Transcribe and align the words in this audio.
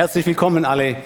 Herzlich 0.00 0.24
willkommen 0.24 0.64
alle, 0.64 0.96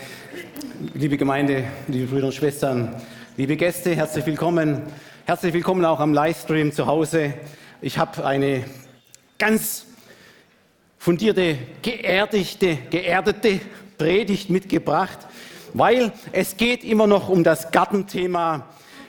liebe 0.94 1.16
Gemeinde, 1.16 1.64
liebe 1.88 2.06
Brüder 2.06 2.26
und 2.26 2.32
Schwestern, 2.32 2.94
liebe 3.36 3.56
Gäste, 3.56 3.92
herzlich 3.96 4.24
willkommen. 4.24 4.82
Herzlich 5.24 5.52
willkommen 5.52 5.84
auch 5.84 5.98
am 5.98 6.14
Livestream 6.14 6.70
zu 6.70 6.86
Hause. 6.86 7.34
Ich 7.80 7.98
habe 7.98 8.24
eine 8.24 8.64
ganz 9.36 9.86
fundierte, 10.96 11.58
geerdigte, 11.82 12.78
geerdete 12.88 13.58
Predigt 13.98 14.48
mitgebracht, 14.48 15.18
weil 15.72 16.12
es 16.30 16.56
geht 16.56 16.84
immer 16.84 17.08
noch 17.08 17.28
um 17.28 17.42
das 17.42 17.72
Gartenthema. 17.72 18.68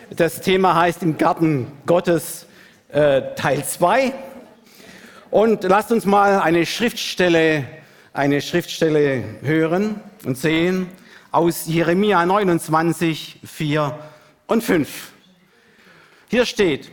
Das 0.10 0.42
Thema 0.42 0.74
heißt 0.74 1.04
im 1.04 1.20
Garten 1.20 1.68
Gottes 1.86 2.48
äh, 2.90 3.22
Teil 3.36 3.64
2. 3.64 4.14
Und 5.30 5.64
lasst 5.64 5.92
uns 5.92 6.06
mal 6.06 6.40
eine 6.40 6.66
Schriftstelle 6.66 7.66
eine 8.16 8.42
Schriftstelle 8.42 9.24
hören 9.42 10.00
und 10.24 10.38
sehen 10.38 10.88
aus 11.32 11.66
Jeremia 11.66 12.26
29, 12.26 13.42
4 13.44 14.00
und 14.48 14.64
5. 14.64 15.12
Hier 16.30 16.46
steht, 16.46 16.90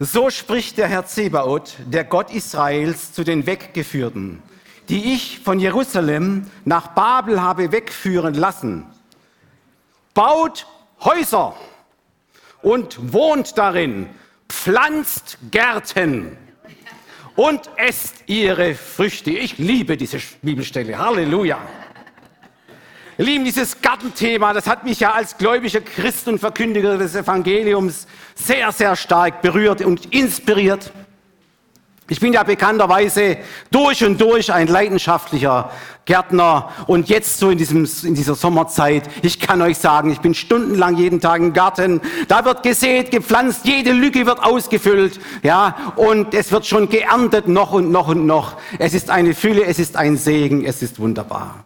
so 0.00 0.28
spricht 0.28 0.76
der 0.76 0.88
Herr 0.88 1.06
Zebaoth, 1.06 1.76
der 1.86 2.02
Gott 2.02 2.34
Israels, 2.34 3.12
zu 3.12 3.22
den 3.22 3.46
Weggeführten, 3.46 4.42
die 4.88 5.14
ich 5.14 5.38
von 5.38 5.60
Jerusalem 5.60 6.50
nach 6.64 6.88
Babel 6.88 7.40
habe 7.40 7.70
wegführen 7.70 8.34
lassen. 8.34 8.86
Baut 10.14 10.66
Häuser 11.00 11.54
und 12.62 13.12
wohnt 13.12 13.56
darin, 13.56 14.08
pflanzt 14.48 15.38
Gärten 15.52 16.36
und 17.36 17.70
esst 17.76 18.24
ihre 18.26 18.74
Früchte. 18.74 19.30
Ich 19.30 19.58
liebe 19.58 19.96
diese 19.96 20.18
Bibelstelle. 20.42 20.98
Halleluja. 20.98 21.58
Ihr 23.18 23.24
Lieben, 23.24 23.44
dieses 23.44 23.80
Gartenthema, 23.80 24.52
das 24.52 24.66
hat 24.66 24.84
mich 24.84 25.00
ja 25.00 25.12
als 25.12 25.38
gläubiger 25.38 25.80
Christ 25.80 26.28
und 26.28 26.38
Verkündiger 26.38 26.98
des 26.98 27.14
Evangeliums 27.14 28.06
sehr, 28.34 28.72
sehr 28.72 28.94
stark 28.94 29.40
berührt 29.40 29.80
und 29.80 30.12
inspiriert. 30.14 30.92
Ich 32.08 32.20
bin 32.20 32.32
ja 32.32 32.44
bekannterweise 32.44 33.36
durch 33.72 34.04
und 34.04 34.20
durch 34.20 34.52
ein 34.52 34.68
leidenschaftlicher 34.68 35.72
Gärtner 36.04 36.70
und 36.86 37.08
jetzt 37.08 37.40
so 37.40 37.50
in, 37.50 37.58
diesem, 37.58 37.88
in 38.04 38.14
dieser 38.14 38.36
Sommerzeit, 38.36 39.10
ich 39.22 39.40
kann 39.40 39.60
euch 39.60 39.78
sagen, 39.78 40.12
ich 40.12 40.20
bin 40.20 40.32
stundenlang 40.32 40.96
jeden 40.96 41.20
Tag 41.20 41.40
im 41.40 41.52
Garten, 41.52 42.00
da 42.28 42.44
wird 42.44 42.62
gesät, 42.62 43.10
gepflanzt, 43.10 43.62
jede 43.64 43.90
Lücke 43.90 44.24
wird 44.24 44.40
ausgefüllt, 44.40 45.18
ja, 45.42 45.94
und 45.96 46.32
es 46.32 46.52
wird 46.52 46.64
schon 46.64 46.88
geerntet 46.88 47.48
noch 47.48 47.72
und 47.72 47.90
noch 47.90 48.06
und 48.06 48.24
noch. 48.24 48.56
Es 48.78 48.94
ist 48.94 49.10
eine 49.10 49.34
Fülle, 49.34 49.64
es 49.64 49.80
ist 49.80 49.96
ein 49.96 50.16
Segen, 50.16 50.64
es 50.64 50.82
ist 50.82 51.00
wunderbar. 51.00 51.64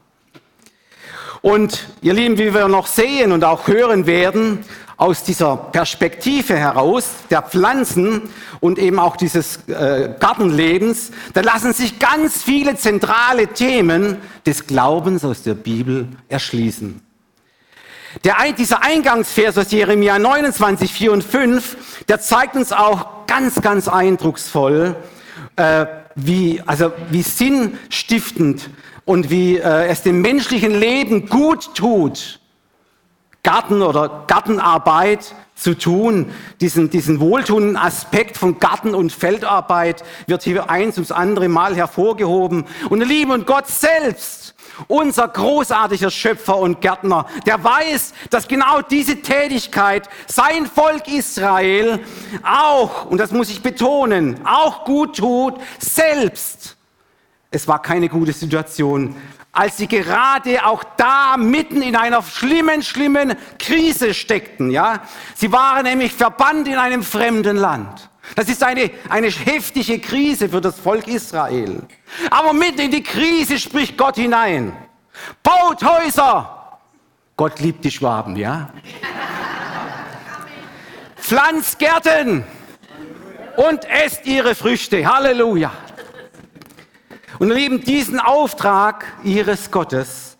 Und 1.43 1.87
ihr 2.01 2.15
Lieben, 2.15 2.39
wie 2.39 2.55
wir 2.55 2.69
noch 2.69 2.87
sehen 2.87 3.33
und 3.33 3.45
auch 3.45 3.67
hören 3.69 4.07
werden, 4.07 4.65
aus 5.01 5.25
dieser 5.25 5.57
Perspektive 5.57 6.57
heraus 6.57 7.09
der 7.31 7.41
Pflanzen 7.41 8.29
und 8.61 8.79
eben 8.79 8.99
auch 8.99 9.17
dieses 9.17 9.67
äh, 9.67 10.11
Gartenlebens, 10.21 11.11
da 11.33 11.41
lassen 11.41 11.73
sich 11.73 11.99
ganz 11.99 12.43
viele 12.43 12.77
zentrale 12.77 13.49
Themen 13.49 14.19
des 14.45 14.67
Glaubens 14.67 15.25
aus 15.25 15.43
der 15.43 15.55
Bibel 15.55 16.07
erschließen. 16.29 17.01
Der, 18.25 18.35
dieser 18.53 18.83
Eingangsvers 18.83 19.57
aus 19.57 19.71
Jeremia 19.71 20.19
29, 20.19 20.93
4 20.93 21.13
und 21.13 21.25
5, 21.25 22.05
der 22.07 22.21
zeigt 22.21 22.55
uns 22.57 22.71
auch 22.71 23.27
ganz, 23.27 23.63
ganz 23.63 23.89
eindrucksvoll, 23.89 24.97
äh, 25.57 25.87
wie, 26.15 26.61
also 26.67 26.93
wie 27.09 27.23
sinnstiftend 27.23 28.69
und 29.07 29.31
wie 29.31 29.57
äh, 29.57 29.87
es 29.87 30.03
dem 30.03 30.21
menschlichen 30.21 30.79
Leben 30.79 31.27
gut 31.31 31.75
tut, 31.75 32.40
Garten 33.43 33.83
oder 33.83 34.25
Gartenarbeit 34.27 35.35
zu 35.55 35.77
tun. 35.77 36.33
Diesen, 36.61 36.91
diesen 36.91 37.21
wohltuenden 37.21 37.77
Aspekt 37.77 38.37
von 38.37 38.59
Garten- 38.59 38.95
und 38.95 39.13
Feldarbeit 39.13 40.03
wird 40.27 40.43
hier 40.43 40.71
eins 40.71 40.97
ums 40.97 41.13
andere 41.13 41.49
Mal 41.49 41.75
hervorgehoben. 41.75 42.67
Und 42.89 43.01
Liebe 43.01 43.33
und 43.33 43.47
Gott 43.47 43.67
selbst, 43.67 44.55
unser 44.89 45.29
großartiger 45.29 46.11
Schöpfer 46.11 46.57
und 46.57 46.81
Gärtner, 46.81 47.27
der 47.47 47.63
weiß, 47.63 48.15
dass 48.31 48.49
genau 48.49 48.81
diese 48.83 49.17
Tätigkeit 49.17 50.09
sein 50.27 50.67
Volk 50.67 51.09
Israel 51.09 52.01
auch, 52.43 53.07
und 53.07 53.19
das 53.19 53.33
muss 53.33 53.51
ich 53.51 53.63
betonen, 53.63 54.41
auch 54.45 54.85
gut 54.85 55.17
tut, 55.17 55.55
selbst. 55.79 56.77
Es 57.51 57.67
war 57.67 57.83
keine 57.83 58.09
gute 58.09 58.33
Situation, 58.33 59.17
als 59.61 59.77
sie 59.77 59.89
gerade 59.89 60.65
auch 60.65 60.83
da 60.97 61.37
mitten 61.37 61.83
in 61.83 61.95
einer 61.95 62.23
schlimmen, 62.23 62.83
schlimmen 62.83 63.37
Krise 63.59 64.15
steckten. 64.15 64.71
Ja, 64.71 65.03
sie 65.35 65.53
waren 65.53 65.83
nämlich 65.83 66.15
verbannt 66.15 66.67
in 66.67 66.79
einem 66.79 67.03
fremden 67.03 67.59
Land. 67.59 68.09
Das 68.37 68.49
ist 68.49 68.65
eine, 68.65 68.91
eine 69.11 69.29
heftige 69.29 69.99
Krise 69.99 70.49
für 70.49 70.63
das 70.63 70.79
Volk 70.79 71.07
Israel. 71.09 71.83
Aber 72.31 72.55
mitten 72.55 72.81
in 72.81 72.91
die 72.91 73.03
Krise 73.03 73.59
spricht 73.59 73.99
Gott 73.99 74.17
hinein. 74.17 74.73
Baut 75.43 75.85
Häuser. 75.85 76.79
Gott 77.37 77.61
liebt 77.61 77.85
die 77.85 77.91
Schwaben, 77.91 78.37
ja? 78.37 78.71
Pflanzt 81.19 81.79
Gärten 81.79 82.45
und 83.59 83.85
esst 83.85 84.25
ihre 84.25 84.55
Früchte. 84.55 85.07
Halleluja. 85.07 85.71
Und 87.41 87.49
Lieben, 87.49 87.83
diesen 87.83 88.21
Auftrag 88.21 89.07
ihres 89.25 89.71
Gottes 89.71 90.37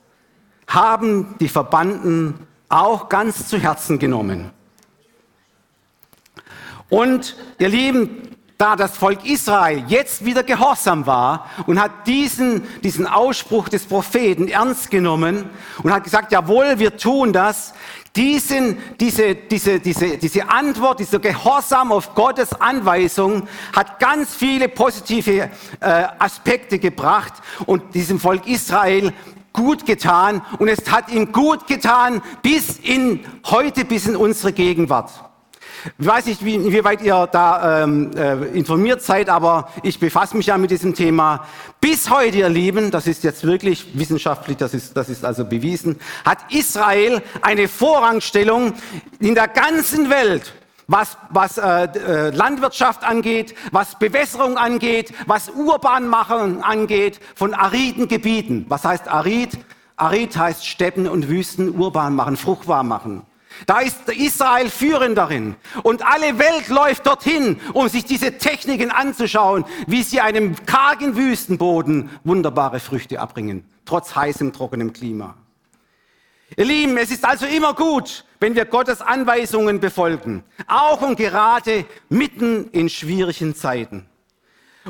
haben 0.67 1.35
die 1.41 1.49
Verbanden 1.49 2.47
auch 2.69 3.09
ganz 3.09 3.49
zu 3.49 3.57
Herzen 3.57 3.99
genommen. 3.99 4.51
Und 6.91 7.37
ihr 7.59 7.71
Lieben, 7.71 8.37
da 8.59 8.77
das 8.77 8.99
Volk 8.99 9.25
Israel 9.25 9.83
jetzt 9.87 10.27
wieder 10.27 10.43
gehorsam 10.43 11.07
war 11.07 11.49
und 11.67 11.81
hat 11.81 12.07
diesen, 12.07 12.65
diesen 12.83 13.07
Ausspruch 13.07 13.71
des 13.71 13.87
Propheten 13.87 14.49
ernst 14.49 14.91
genommen 14.91 15.49
und 15.83 15.95
hat 15.95 16.05
gesagt, 16.05 16.33
jawohl, 16.33 16.79
wir 16.79 16.99
tun 16.99 17.33
das, 17.33 17.73
diesen, 18.17 18.79
diese, 18.99 19.35
diese, 19.35 19.79
diese, 19.79 20.17
diese 20.19 20.49
Antwort, 20.49 21.01
dieser 21.01 21.21
Gehorsam 21.21 21.93
auf 21.93 22.15
Gottes 22.15 22.53
Anweisung 22.53 23.47
hat 23.73 24.01
ganz 24.01 24.35
viele 24.35 24.69
positive 24.69 25.51
äh, 25.81 26.05
Aspekte 26.19 26.79
gebracht 26.79 27.35
und 27.67 27.95
diesem 27.95 28.19
Volk 28.19 28.47
Israel 28.49 29.13
gut 29.53 29.87
getan 29.87 30.43
und 30.59 30.69
es 30.69 30.91
hat 30.91 31.11
ihm 31.11 31.33
gut 31.33 31.67
getan 31.67 32.23
bis 32.43 32.79
in 32.79 33.21
heute, 33.47 33.85
bis 33.85 34.07
in 34.07 34.17
unsere 34.17 34.53
Gegenwart. 34.53 35.11
Ich 35.99 36.07
weiß 36.07 36.27
nicht, 36.27 36.45
wie, 36.45 36.55
inwieweit 36.55 37.03
ihr 37.03 37.29
da 37.31 37.83
ähm, 37.83 38.11
äh, 38.17 38.35
informiert 38.57 39.03
seid, 39.03 39.29
aber 39.29 39.69
ich 39.83 39.99
befasse 39.99 40.37
mich 40.37 40.47
ja 40.47 40.59
mit 40.59 40.71
diesem 40.71 40.95
Thema. 40.95 41.47
Bis 41.81 42.11
heute, 42.11 42.39
ihr 42.39 42.49
Lieben, 42.49 42.91
das 42.91 43.07
ist 43.07 43.25
jetzt 43.25 43.45
wirklich 43.45 43.99
wissenschaftlich, 43.99 44.57
das 44.57 44.75
ist, 44.75 44.97
das 44.97 45.09
ist 45.09 45.25
also 45.25 45.45
bewiesen, 45.45 45.99
hat 46.25 46.39
Israel 46.51 47.23
eine 47.43 47.69
Vorrangstellung 47.69 48.75
in 49.19 49.35
der 49.35 49.49
ganzen 49.49 50.11
Welt 50.11 50.53
was, 50.91 51.17
was 51.31 51.57
äh, 51.57 51.85
äh, 51.85 52.31
Landwirtschaft 52.31 53.05
angeht, 53.05 53.55
was 53.71 53.97
Bewässerung 53.97 54.59
angeht, 54.59 55.13
was 55.27 55.49
Urbanmachen 55.49 56.65
angeht 56.65 57.21
von 57.37 57.55
ariden 57.55 58.09
Gebieten. 58.09 58.67
Was 58.69 58.85
heißt 58.85 59.07
arid? 59.07 59.57
Arid 59.95 60.37
heißt 60.37 60.67
Steppen 60.67 61.07
und 61.07 61.29
Wüsten 61.29 61.79
urban 61.79 62.17
machen, 62.17 62.37
fruchtbar 62.37 62.83
machen. 62.83 63.23
Da 63.67 63.81
ist 63.81 64.09
Israel 64.09 64.71
führend 64.71 65.17
darin. 65.19 65.57
Und 65.83 66.05
alle 66.05 66.39
Welt 66.39 66.69
läuft 66.69 67.07
dorthin, 67.07 67.61
um 67.73 67.89
sich 67.89 68.05
diese 68.05 68.39
Techniken 68.39 68.91
anzuschauen, 68.91 69.65
wie 69.87 70.03
sie 70.03 70.21
einem 70.21 70.57
kargen 70.67 71.17
Wüstenboden 71.17 72.11
wunderbare 72.25 72.81
Früchte 72.81 73.21
abbringen, 73.21 73.65
trotz 73.85 74.15
heißem, 74.15 74.53
trockenem 74.53 74.93
Klima. 74.93 75.37
Ihr 76.57 76.65
Lieben, 76.65 76.97
es 76.97 77.13
ist 77.13 77.25
also 77.25 77.47
immer 77.47 77.75
gut, 77.75 78.25
wenn 78.41 78.57
wir 78.57 78.65
Gottes 78.65 79.01
Anweisungen 79.01 79.79
befolgen, 79.79 80.43
auch 80.67 81.01
und 81.01 81.17
gerade 81.17 81.85
mitten 82.09 82.69
in 82.73 82.89
schwierigen 82.89 83.55
Zeiten. 83.55 84.10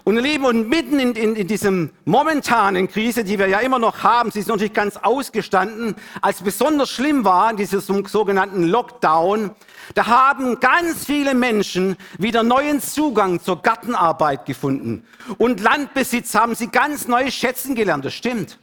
Und 0.05 0.15
ihr 0.15 0.23
Lieben, 0.23 0.45
und 0.45 0.69
mitten 0.69 1.01
in, 1.01 1.15
in, 1.15 1.35
in 1.35 1.47
diesem 1.49 1.91
momentanen 2.05 2.87
Krise, 2.89 3.25
die 3.25 3.41
wir 3.41 3.49
ja 3.49 3.59
immer 3.59 3.81
noch 3.81 4.05
haben, 4.05 4.31
sie 4.31 4.39
ist 4.39 4.47
natürlich 4.47 4.73
ganz 4.73 4.97
ausgestanden, 4.97 5.97
als 6.23 6.43
besonders 6.43 6.91
schlimm 6.91 7.25
war, 7.25 7.55
dieses 7.55 7.87
sogenannten 7.87 8.69
Lockdown, 8.69 9.51
da 9.95 10.07
haben 10.07 10.61
ganz 10.61 11.05
viele 11.05 11.35
Menschen 11.35 11.97
wieder 12.19 12.45
neuen 12.45 12.81
Zugang 12.81 13.41
zur 13.41 13.63
Gartenarbeit 13.63 14.47
gefunden. 14.47 15.05
Und 15.39 15.61
Landbesitz 15.61 16.37
haben 16.37 16.55
sie 16.55 16.69
ganz 16.69 17.09
neu 17.09 17.29
schätzen 17.33 17.75
gelernt, 17.75 18.05
das 18.05 18.15
stimmt. 18.15 18.61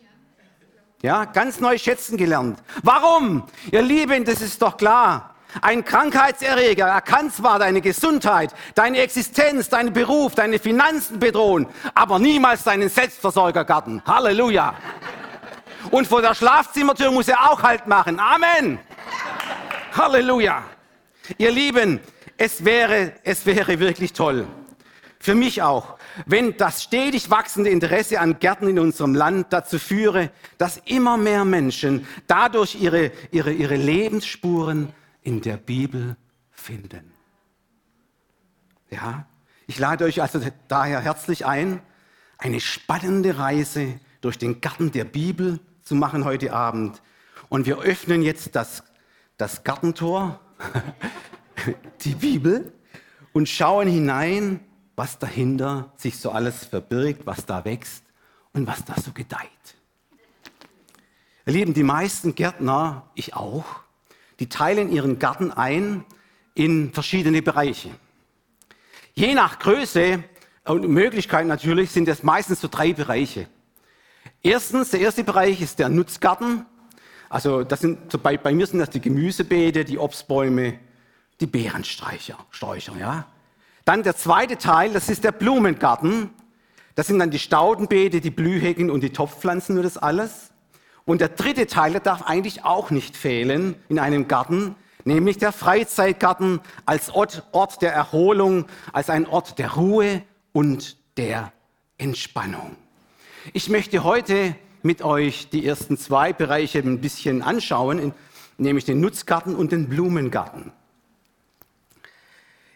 Ja, 1.01 1.25
ganz 1.25 1.59
neu 1.59 1.77
schätzen 1.77 2.15
gelernt. 2.18 2.59
Warum? 2.83 3.44
Ihr 3.71 3.81
Lieben, 3.81 4.23
das 4.23 4.41
ist 4.41 4.62
doch 4.62 4.77
klar. 4.77 5.35
Ein 5.62 5.83
Krankheitserreger, 5.83 6.88
er 6.88 7.01
kann 7.01 7.31
zwar 7.31 7.59
deine 7.59 7.81
Gesundheit, 7.81 8.54
deine 8.75 9.00
Existenz, 9.00 9.69
deinen 9.69 9.94
Beruf, 9.94 10.36
deine 10.36 10.59
Finanzen 10.59 11.19
bedrohen, 11.19 11.68
aber 11.94 12.19
niemals 12.19 12.63
deinen 12.63 12.89
Selbstversorgergarten. 12.89 14.01
Halleluja. 14.06 14.75
Und 15.92 16.07
vor 16.07 16.21
der 16.21 16.36
Schlafzimmertür 16.36 17.12
muss 17.12 17.27
er 17.27 17.51
auch 17.51 17.63
Halt 17.63 17.88
machen. 17.88 18.19
Amen. 18.19 18.80
Halleluja. 19.95 20.63
Ihr 21.38 21.51
Lieben, 21.51 22.00
es 22.38 22.63
wäre, 22.63 23.13
es 23.24 23.45
wäre 23.45 23.80
wirklich 23.80 24.13
toll. 24.13 24.48
Für 25.19 25.33
mich 25.33 25.62
auch, 25.62 25.98
wenn 26.25 26.56
das 26.57 26.83
stetig 26.83 27.30
wachsende 27.30 27.69
Interesse 27.69 28.19
an 28.19 28.39
Gärten 28.39 28.68
in 28.68 28.80
unserem 28.80 29.15
Land 29.15 29.48
dazu 29.51 29.80
führe, 29.80 30.30
dass 30.57 30.77
immer 30.86 31.18
mehr 31.18 31.44
Menschen 31.44 32.07
dadurch 32.27 32.75
ihre, 32.75 33.12
ihre, 33.31 33.51
ihre 33.51 33.75
Lebensspuren 33.75 34.94
in 35.27 35.41
der 35.41 35.57
Bibel 35.57 36.15
finden. 36.51 37.12
Ja, 38.89 39.25
ich 39.68 39.77
lade 39.77 40.06
euch 40.06 40.21
also 40.21 40.39
daher 40.69 41.01
herzlich 41.01 41.45
ein, 41.45 41.81
eine 42.38 42.62
spannende 42.62 43.38
Reise 43.38 44.00
durch 44.21 44.38
den 44.38 44.62
Garten 44.62 44.94
der 44.94 45.03
Bibel 45.03 45.59
zu 45.81 45.95
machen 45.95 46.24
heute 46.24 46.53
Abend. 46.53 47.01
Und 47.50 47.65
wir 47.65 47.79
öffnen 47.79 48.21
jetzt 48.21 48.56
das, 48.56 48.85
das 49.35 49.65
Gartentor, 49.65 50.39
die 52.06 52.15
Bibel, 52.15 52.71
und 53.33 53.50
schauen 53.50 53.89
hinein, 53.89 54.62
was 54.95 55.19
dahinter 55.19 55.91
sich 55.97 56.19
so 56.19 56.31
alles 56.31 56.63
verbirgt, 56.63 57.25
was 57.25 57.45
da 57.45 57.65
wächst 57.65 58.06
und 58.53 58.65
was 58.65 58.85
da 58.85 58.95
so 58.95 59.12
gedeiht. 59.12 59.50
Ihr 61.45 61.51
Lieben, 61.51 61.73
die 61.73 61.83
meisten 61.83 62.33
Gärtner, 62.33 63.09
ich 63.13 63.33
auch, 63.33 63.86
die 64.39 64.49
teilen 64.49 64.91
ihren 64.91 65.19
Garten 65.19 65.51
ein 65.51 66.05
in 66.53 66.91
verschiedene 66.93 67.41
Bereiche. 67.41 67.89
Je 69.13 69.33
nach 69.33 69.59
Größe 69.59 70.23
und 70.65 70.87
Möglichkeit 70.87 71.47
natürlich 71.47 71.91
sind 71.91 72.07
es 72.07 72.23
meistens 72.23 72.61
so 72.61 72.67
drei 72.67 72.93
Bereiche. 72.93 73.47
Erstens, 74.43 74.91
der 74.91 74.99
erste 74.99 75.23
Bereich 75.23 75.61
ist 75.61 75.79
der 75.79 75.89
Nutzgarten. 75.89 76.65
Also 77.29 77.63
das 77.63 77.81
sind, 77.81 78.21
bei, 78.21 78.37
bei 78.37 78.53
mir 78.53 78.67
sind 78.67 78.79
das 78.79 78.89
die 78.89 79.01
Gemüsebeete, 79.01 79.85
die 79.85 79.97
Obstbäume, 79.97 80.79
die 81.39 81.47
Beerensträucher. 81.47 82.37
Sträucher, 82.51 82.93
ja. 82.97 83.27
Dann 83.85 84.03
der 84.03 84.15
zweite 84.15 84.57
Teil, 84.57 84.93
das 84.93 85.09
ist 85.09 85.23
der 85.23 85.31
Blumengarten. 85.31 86.29
Das 86.95 87.07
sind 87.07 87.19
dann 87.19 87.31
die 87.31 87.39
Staudenbeete, 87.39 88.21
die 88.21 88.31
Blühhecken 88.31 88.89
und 88.89 89.01
die 89.01 89.11
Topfpflanzen, 89.11 89.75
nur 89.75 89.83
das 89.83 89.97
alles. 89.97 90.51
Und 91.07 91.21
der 91.21 91.30
dritte 91.30 91.68
Teil, 91.68 91.94
der 91.94 92.01
darf 92.01 92.24
eigentlich 92.24 92.65
auch 92.65 92.92
nicht 92.92 93.15
fehlen 93.15 93.75
in 93.88 93.98
einem 93.98 94.27
Garten, 94.27 94.75
nämlich 95.06 95.38
der 95.38 95.54
Freizeitgarten 95.54 96.59
als 96.86 97.09
Ort, 97.09 97.48
Ort 97.54 97.81
der 97.81 97.94
Erholung, 97.94 98.65
als 98.92 99.09
ein 99.09 99.25
Ort 99.25 99.57
der 99.57 99.71
Ruhe 99.75 100.21
und 100.51 100.98
der 101.15 101.54
Entspannung. 101.98 102.75
Ich 103.54 103.69
möchte 103.69 104.04
heute 104.04 104.54
mit 104.83 105.01
euch 105.01 105.48
die 105.50 105.65
ersten 105.65 105.98
zwei 105.98 106.33
Bereiche 106.33 106.80
ein 106.80 107.00
bisschen 107.00 107.42
anschauen, 107.42 108.13
nämlich 108.57 108.83
den 108.83 109.00
Nutzgarten 109.00 109.56
und 109.56 109.71
den 109.71 109.88
Blumengarten. 109.88 110.74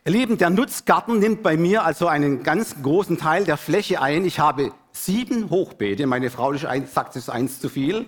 Ihr 0.05 0.13
Lieben, 0.13 0.37
der 0.37 0.51
Nutzgarten 0.51 1.19
nimmt 1.19 1.43
bei 1.43 1.57
mir 1.57 1.83
also 1.83 2.07
einen 2.07 2.43
ganz 2.43 2.81
großen 2.81 3.17
Teil 3.17 3.43
der 3.43 3.57
Fläche 3.57 4.01
ein. 4.01 4.23
Ich 4.23 4.39
habe 4.39 4.71
sieben 4.93 5.49
Hochbeete. 5.49 6.07
Meine 6.07 6.29
Frau 6.29 6.53
sagt, 6.55 7.17
es 7.17 7.23
ist 7.23 7.29
eins 7.29 7.59
zu 7.59 7.67
viel. 7.67 8.07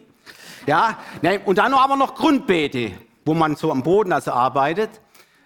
Ja, 0.66 0.98
und 1.46 1.58
dann 1.58 1.74
aber 1.74 1.96
noch 1.96 2.16
Grundbeete, 2.16 2.92
wo 3.26 3.34
man 3.34 3.56
so 3.56 3.72
am 3.72 3.84
Boden 3.84 4.14
also 4.14 4.32
arbeitet. 4.32 4.90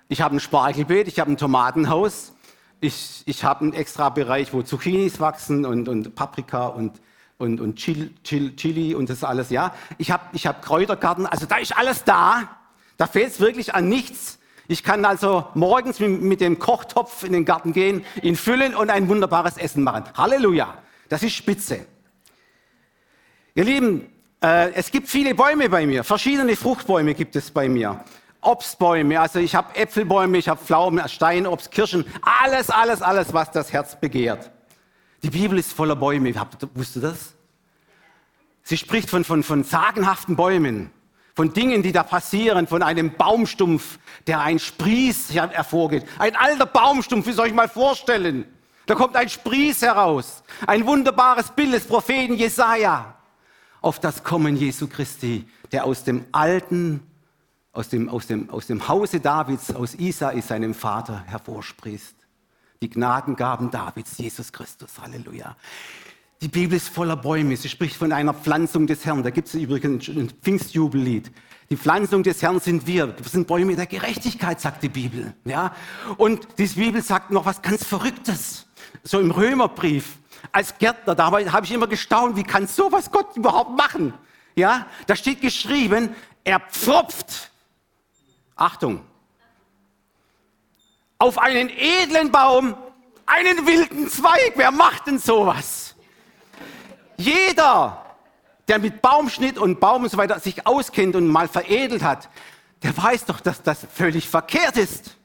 Ich 0.09 0.21
habe 0.21 0.35
ein 0.35 0.39
Spargelbeet, 0.39 1.07
ich 1.07 1.19
habe 1.19 1.31
ein 1.31 1.37
Tomatenhaus, 1.37 2.33
ich, 2.79 3.23
ich 3.25 3.43
habe 3.43 3.61
einen 3.61 3.73
extra 3.73 4.09
Bereich, 4.09 4.53
wo 4.53 4.61
Zucchinis 4.61 5.19
wachsen 5.19 5.65
und, 5.65 5.89
und 5.89 6.15
Paprika 6.15 6.67
und, 6.67 7.01
und, 7.37 7.59
und 7.59 7.75
Chili, 7.77 8.13
Chili, 8.23 8.55
Chili 8.55 8.95
und 8.95 9.09
das 9.09 9.23
alles. 9.23 9.49
Ja, 9.49 9.73
ich 9.97 10.11
habe 10.11 10.23
ich 10.33 10.45
hab 10.45 10.61
Kräutergarten, 10.61 11.25
also 11.25 11.45
da 11.45 11.57
ist 11.57 11.75
alles 11.75 12.03
da. 12.03 12.43
Da 12.97 13.07
fehlt 13.07 13.27
es 13.27 13.39
wirklich 13.39 13.73
an 13.73 13.89
nichts. 13.89 14.39
Ich 14.67 14.83
kann 14.83 15.05
also 15.05 15.47
morgens 15.53 15.99
mit, 15.99 16.21
mit 16.21 16.41
dem 16.41 16.59
Kochtopf 16.59 17.23
in 17.23 17.31
den 17.31 17.45
Garten 17.45 17.73
gehen, 17.73 18.05
ihn 18.21 18.35
füllen 18.35 18.75
und 18.75 18.89
ein 18.89 19.07
wunderbares 19.07 19.57
Essen 19.57 19.83
machen. 19.83 20.03
Halleluja, 20.15 20.77
das 21.09 21.23
ist 21.23 21.33
spitze. 21.33 21.85
Ihr 23.55 23.63
Lieben, 23.63 24.07
äh, 24.41 24.71
es 24.73 24.91
gibt 24.91 25.07
viele 25.07 25.33
Bäume 25.33 25.69
bei 25.69 25.85
mir, 25.85 26.03
verschiedene 26.03 26.55
Fruchtbäume 26.55 27.13
gibt 27.13 27.35
es 27.35 27.49
bei 27.49 27.67
mir. 27.67 28.03
Obstbäume, 28.41 29.19
also 29.19 29.39
ich 29.39 29.55
habe 29.55 29.75
Äpfelbäume, 29.75 30.37
ich 30.37 30.47
habe 30.47 30.63
Pflaumen, 30.63 31.07
Steinobst, 31.09 31.71
Kirschen, 31.71 32.05
alles, 32.21 32.69
alles, 32.69 33.01
alles, 33.01 33.33
was 33.33 33.51
das 33.51 33.73
Herz 33.73 33.99
begehrt. 33.99 34.51
Die 35.23 35.31
Bibel 35.31 35.57
ist 35.57 35.73
voller 35.73 35.95
Bäume, 35.95 36.33
wusstest 36.75 36.95
du 36.95 36.99
das? 37.01 37.33
Sie 38.63 38.77
spricht 38.77 39.09
von, 39.09 39.23
von, 39.23 39.43
von 39.43 39.63
sagenhaften 39.63 40.35
Bäumen, 40.35 40.91
von 41.35 41.51
Dingen, 41.53 41.81
die 41.81 41.91
da 41.91 42.03
passieren, 42.03 42.67
von 42.67 42.83
einem 42.83 43.13
Baumstumpf, 43.15 43.97
der 44.27 44.41
ein 44.41 44.59
Sprieß 44.59 45.33
hervorgeht. 45.33 46.05
Ein 46.19 46.35
alter 46.35 46.67
Baumstumpf, 46.67 47.25
wie 47.25 47.31
soll 47.31 47.47
ich 47.47 47.53
mal 47.53 47.69
vorstellen? 47.69 48.45
Da 48.85 48.95
kommt 48.95 49.15
ein 49.15 49.29
Sprieß 49.29 49.81
heraus. 49.81 50.43
Ein 50.67 50.85
wunderbares 50.85 51.51
Bild 51.51 51.73
des 51.73 51.85
Propheten 51.85 52.35
Jesaja 52.35 53.16
auf 53.81 53.99
das 53.99 54.23
Kommen 54.23 54.55
Jesu 54.55 54.87
Christi, 54.87 55.45
der 55.71 55.85
aus 55.85 56.03
dem 56.03 56.25
alten, 56.31 57.01
aus 57.71 57.89
dem, 57.89 58.09
aus 58.09 58.27
dem, 58.27 58.49
aus 58.49 58.67
dem 58.67 58.87
Hause 58.87 59.19
Davids, 59.19 59.73
aus 59.73 59.95
Isai, 59.95 60.41
seinem 60.41 60.73
Vater, 60.73 61.23
hervorspricht. 61.25 62.15
Die 62.81 62.89
Gnadengaben 62.89 63.71
Davids, 63.71 64.17
Jesus 64.17 64.51
Christus, 64.51 64.99
Halleluja. 65.01 65.55
Die 66.41 66.47
Bibel 66.47 66.77
ist 66.77 66.89
voller 66.89 67.15
Bäume. 67.15 67.57
Sie 67.57 67.69
spricht 67.69 67.95
von 67.95 68.11
einer 68.11 68.33
Pflanzung 68.33 68.85
des 68.85 69.05
Herrn. 69.05 69.23
Da 69.23 69.31
gibt 69.31 69.47
es 69.47 69.55
übrigens 69.55 70.07
ein 70.07 70.29
Pfingstjubellied. 70.29 71.31
Die 71.71 71.77
Pflanzung 71.77 72.21
des 72.21 72.41
Herrn 72.43 72.59
sind 72.59 72.85
wir. 72.85 73.07
Das 73.07 73.31
sind 73.31 73.47
Bäume 73.47 73.75
der 73.75 73.87
Gerechtigkeit, 73.87 74.61
sagt 74.61 74.83
die 74.83 74.89
Bibel. 74.89 75.33
Ja? 75.45 75.73
Und 76.17 76.47
die 76.59 76.67
Bibel 76.67 77.01
sagt 77.01 77.31
noch 77.31 77.45
was 77.45 77.63
ganz 77.63 77.83
Verrücktes. 77.83 78.67
So 79.03 79.19
im 79.19 79.31
Römerbrief 79.31 80.17
als 80.51 80.77
Gärtner, 80.77 81.15
da 81.15 81.25
habe 81.31 81.65
ich 81.65 81.71
immer 81.71 81.87
gestaunt, 81.87 82.35
wie 82.35 82.43
kann 82.43 82.67
sowas 82.67 83.11
Gott 83.11 83.35
überhaupt 83.35 83.77
machen? 83.77 84.13
Ja, 84.55 84.87
da 85.05 85.15
steht 85.15 85.41
geschrieben, 85.41 86.15
er 86.43 86.59
pfropft, 86.59 87.51
Achtung, 88.55 89.03
auf 91.19 91.37
einen 91.37 91.69
edlen 91.69 92.31
Baum 92.31 92.75
einen 93.25 93.67
wilden 93.67 94.09
Zweig. 94.09 94.53
Wer 94.55 94.71
macht 94.71 95.07
denn 95.07 95.19
sowas? 95.19 95.95
Jeder, 97.17 98.03
der 98.67 98.79
mit 98.79 99.01
Baumschnitt 99.01 99.57
und 99.57 99.79
Baum 99.79 100.03
und 100.03 100.09
so 100.09 100.17
weiter 100.17 100.39
sich 100.39 100.65
auskennt 100.65 101.15
und 101.15 101.27
mal 101.27 101.47
veredelt 101.47 102.03
hat, 102.03 102.29
der 102.83 102.95
weiß 102.95 103.25
doch, 103.25 103.39
dass 103.39 103.61
das 103.61 103.85
völlig 103.93 104.29
verkehrt 104.29 104.77
ist. 104.77 105.15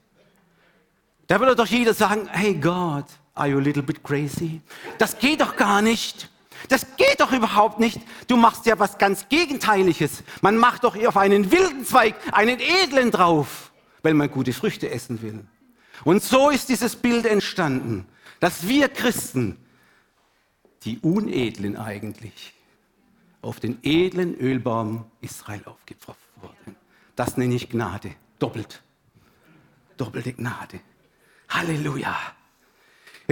Da 1.26 1.38
würde 1.38 1.54
doch 1.54 1.66
jeder 1.66 1.94
sagen, 1.94 2.28
hey 2.30 2.54
Gott, 2.54 3.06
Are 3.34 3.48
you 3.48 3.58
a 3.58 3.62
little 3.62 3.82
bit 3.82 4.02
crazy? 4.02 4.60
Das 4.98 5.18
geht 5.18 5.40
doch 5.40 5.56
gar 5.56 5.80
nicht. 5.82 6.30
Das 6.68 6.86
geht 6.96 7.18
doch 7.18 7.32
überhaupt 7.32 7.80
nicht. 7.80 8.00
Du 8.28 8.36
machst 8.36 8.66
ja 8.66 8.78
was 8.78 8.98
ganz 8.98 9.28
Gegenteiliges. 9.28 10.22
Man 10.42 10.56
macht 10.56 10.84
doch 10.84 10.96
auf 11.06 11.16
einen 11.16 11.50
wilden 11.50 11.84
Zweig 11.84 12.14
einen 12.32 12.60
edlen 12.60 13.10
drauf, 13.10 13.72
weil 14.02 14.14
man 14.14 14.30
gute 14.30 14.52
Früchte 14.52 14.90
essen 14.90 15.22
will. 15.22 15.44
Und 16.04 16.22
so 16.22 16.50
ist 16.50 16.68
dieses 16.68 16.96
Bild 16.96 17.26
entstanden, 17.26 18.06
dass 18.40 18.68
wir 18.68 18.88
Christen, 18.88 19.56
die 20.84 20.98
Unedlen 20.98 21.76
eigentlich, 21.76 22.54
auf 23.40 23.58
den 23.60 23.78
edlen 23.82 24.36
Ölbaum 24.38 25.04
Israel 25.20 25.62
aufgepfropft 25.64 26.20
wurden. 26.40 26.76
Das 27.16 27.36
nenne 27.36 27.54
ich 27.54 27.68
Gnade. 27.68 28.12
Doppelt. 28.38 28.82
Doppelte 29.96 30.32
Gnade. 30.32 30.80
Halleluja. 31.48 32.16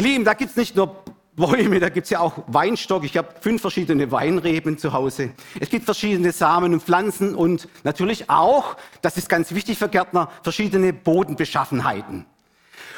Ihr 0.00 0.06
Lieben, 0.06 0.24
da 0.24 0.32
gibt 0.32 0.52
es 0.52 0.56
nicht 0.56 0.76
nur 0.76 1.04
Bäume, 1.36 1.78
da 1.78 1.90
gibt 1.90 2.04
es 2.04 2.10
ja 2.10 2.20
auch 2.20 2.32
Weinstock. 2.46 3.04
Ich 3.04 3.18
habe 3.18 3.34
fünf 3.38 3.60
verschiedene 3.60 4.10
Weinreben 4.10 4.78
zu 4.78 4.94
Hause. 4.94 5.32
Es 5.60 5.68
gibt 5.68 5.84
verschiedene 5.84 6.32
Samen 6.32 6.72
und 6.72 6.82
Pflanzen 6.82 7.34
und 7.34 7.68
natürlich 7.84 8.30
auch, 8.30 8.78
das 9.02 9.18
ist 9.18 9.28
ganz 9.28 9.52
wichtig 9.52 9.76
für 9.76 9.90
Gärtner, 9.90 10.30
verschiedene 10.42 10.94
Bodenbeschaffenheiten. 10.94 12.24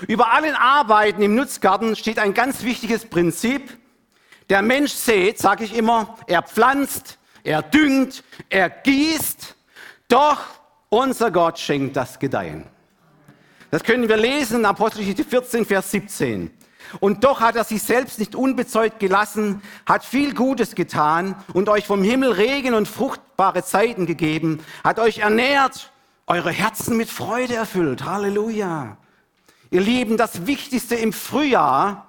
Über 0.07 0.33
allen 0.33 0.55
Arbeiten 0.55 1.23
im 1.23 1.35
Nutzgarten 1.35 1.97
steht 1.97 2.21
ein 2.21 2.35
ganz 2.35 2.63
wichtiges 2.63 3.05
Prinzip. 3.05 3.77
Der 4.49 4.63
Mensch 4.63 4.93
sät, 4.93 5.41
sage 5.41 5.65
ich 5.65 5.77
immer, 5.77 6.17
er 6.29 6.43
pflanzt, 6.45 7.19
er 7.43 7.63
düngt, 7.63 8.23
er 8.49 8.71
gießt, 8.71 9.57
doch 10.07 10.39
unser 10.89 11.33
Gott 11.33 11.59
schenkt 11.59 11.97
das 11.97 12.21
Gedeihen. 12.21 12.63
Das 13.73 13.83
können 13.83 14.09
wir 14.09 14.17
lesen 14.17 14.61
in 14.61 14.67
Apostelgeschichte 14.67 15.25
14, 15.25 15.65
Vers 15.65 15.91
17. 15.91 16.62
Und 17.01 17.25
doch 17.25 17.41
hat 17.41 17.57
er 17.57 17.65
sich 17.65 17.83
selbst 17.83 18.19
nicht 18.19 18.35
unbezeugt 18.35 19.01
gelassen, 19.01 19.63
hat 19.87 20.05
viel 20.05 20.35
Gutes 20.35 20.75
getan 20.75 21.37
und 21.53 21.69
euch 21.69 21.87
vom 21.87 22.03
Himmel 22.03 22.33
Regen 22.33 22.75
und 22.75 22.89
fruchtbare 22.89 23.65
Zeiten 23.65 24.07
gegeben, 24.07 24.61
hat 24.85 24.99
euch 24.99 25.19
ernährt, 25.19 25.93
eure 26.27 26.51
Herzen 26.51 26.97
mit 26.97 27.09
Freude 27.09 27.55
erfüllt. 27.55 28.05
Halleluja. 28.05 28.97
Ihr 29.71 29.81
Lieben, 29.81 30.17
das 30.17 30.47
Wichtigste 30.47 30.95
im 30.95 31.13
Frühjahr 31.13 32.09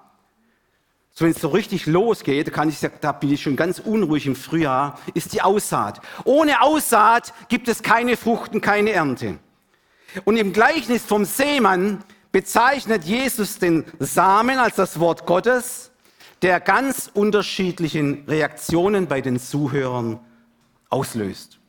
so 1.16 1.26
wenn 1.26 1.32
es 1.32 1.42
so 1.42 1.50
richtig 1.50 1.86
losgeht, 1.86 2.52
kann 2.52 2.70
ich 2.70 2.80
sagen, 2.80 2.98
da 3.02 3.12
bin 3.12 3.32
ich 3.32 3.44
schon 3.44 3.56
ganz 3.56 3.78
unruhig 3.78 4.26
im 4.26 4.36
Frühjahr, 4.36 4.98
ist 5.14 5.34
die 5.34 5.44
Aussaat. 5.44 6.02
Ohne 6.24 6.64
Aussaat 6.64 7.36
gibt 7.50 7.68
es 7.68 7.84
keine 7.84 8.18
Frucht 8.18 8.56
und 8.56 8.62
keine 8.62 8.92
Ernte. 8.92 9.38
Und 10.26 10.38
im 10.38 10.54
Gleichnis 10.54 11.04
vom 11.04 11.24
Seemann 11.24 12.04
bezeichnet 12.34 13.06
Jesus 13.06 13.60
den 13.60 13.86
Samen 14.00 14.58
als 14.60 14.76
das 14.76 15.00
Wort 15.00 15.26
Gottes, 15.26 15.92
der 16.42 16.60
ganz 16.60 17.10
unterschiedlichen 17.14 18.26
Reaktionen 18.28 19.08
bei 19.08 19.22
den 19.22 19.40
Zuhörern 19.40 20.20
auslöst. 20.90 21.60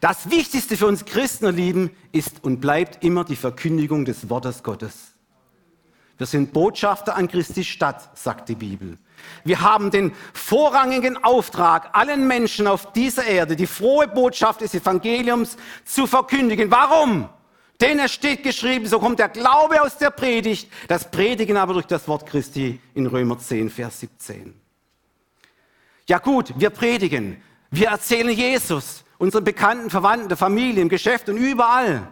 Das 0.00 0.30
Wichtigste 0.30 0.76
für 0.76 0.86
uns 0.86 1.04
Christen, 1.04 1.54
Lieben, 1.54 1.90
ist 2.10 2.42
und 2.42 2.60
bleibt 2.60 3.04
immer 3.04 3.22
die 3.24 3.36
Verkündigung 3.36 4.04
des 4.04 4.28
Wortes 4.28 4.62
Gottes. 4.62 5.14
Wir 6.16 6.26
sind 6.26 6.52
Botschafter 6.52 7.14
an 7.16 7.28
Christi 7.28 7.64
Stadt, 7.64 8.16
sagt 8.16 8.48
die 8.48 8.54
Bibel. 8.54 8.98
Wir 9.44 9.60
haben 9.60 9.90
den 9.90 10.12
vorrangigen 10.32 11.22
Auftrag, 11.22 11.90
allen 11.92 12.26
Menschen 12.26 12.66
auf 12.66 12.92
dieser 12.92 13.24
Erde 13.24 13.56
die 13.56 13.66
frohe 13.66 14.08
Botschaft 14.08 14.62
des 14.62 14.74
Evangeliums 14.74 15.56
zu 15.84 16.06
verkündigen. 16.06 16.70
Warum? 16.70 17.28
Denn 17.80 17.98
es 17.98 18.12
steht 18.12 18.42
geschrieben, 18.42 18.86
so 18.86 18.98
kommt 18.98 19.18
der 19.18 19.28
Glaube 19.28 19.82
aus 19.82 19.98
der 19.98 20.10
Predigt, 20.10 20.70
das 20.88 21.10
Predigen 21.10 21.56
aber 21.56 21.74
durch 21.74 21.86
das 21.86 22.06
Wort 22.06 22.26
Christi 22.26 22.80
in 22.94 23.06
Römer 23.06 23.38
10, 23.38 23.68
Vers 23.68 24.00
17. 24.00 24.54
Ja 26.06 26.18
gut, 26.18 26.52
wir 26.56 26.70
predigen, 26.70 27.42
wir 27.70 27.88
erzählen 27.88 28.30
Jesus, 28.30 29.04
unseren 29.18 29.44
Bekannten, 29.44 29.90
Verwandten, 29.90 30.28
der 30.28 30.36
Familie, 30.36 30.82
im 30.82 30.88
Geschäft 30.88 31.28
und 31.28 31.36
überall. 31.36 32.08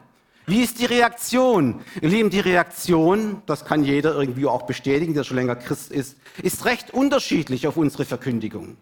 Wie 0.46 0.62
ist 0.62 0.80
die 0.80 0.86
Reaktion? 0.86 1.82
Ihr 2.00 2.08
Lieben, 2.08 2.30
die 2.30 2.40
Reaktion, 2.40 3.42
das 3.46 3.64
kann 3.64 3.84
jeder 3.84 4.14
irgendwie 4.14 4.46
auch 4.46 4.62
bestätigen, 4.62 5.14
der 5.14 5.22
schon 5.22 5.36
länger 5.36 5.54
Christ 5.54 5.92
ist, 5.92 6.16
ist 6.42 6.64
recht 6.64 6.92
unterschiedlich 6.92 7.68
auf 7.68 7.76
unsere 7.76 8.04
Verkündigung. 8.04 8.76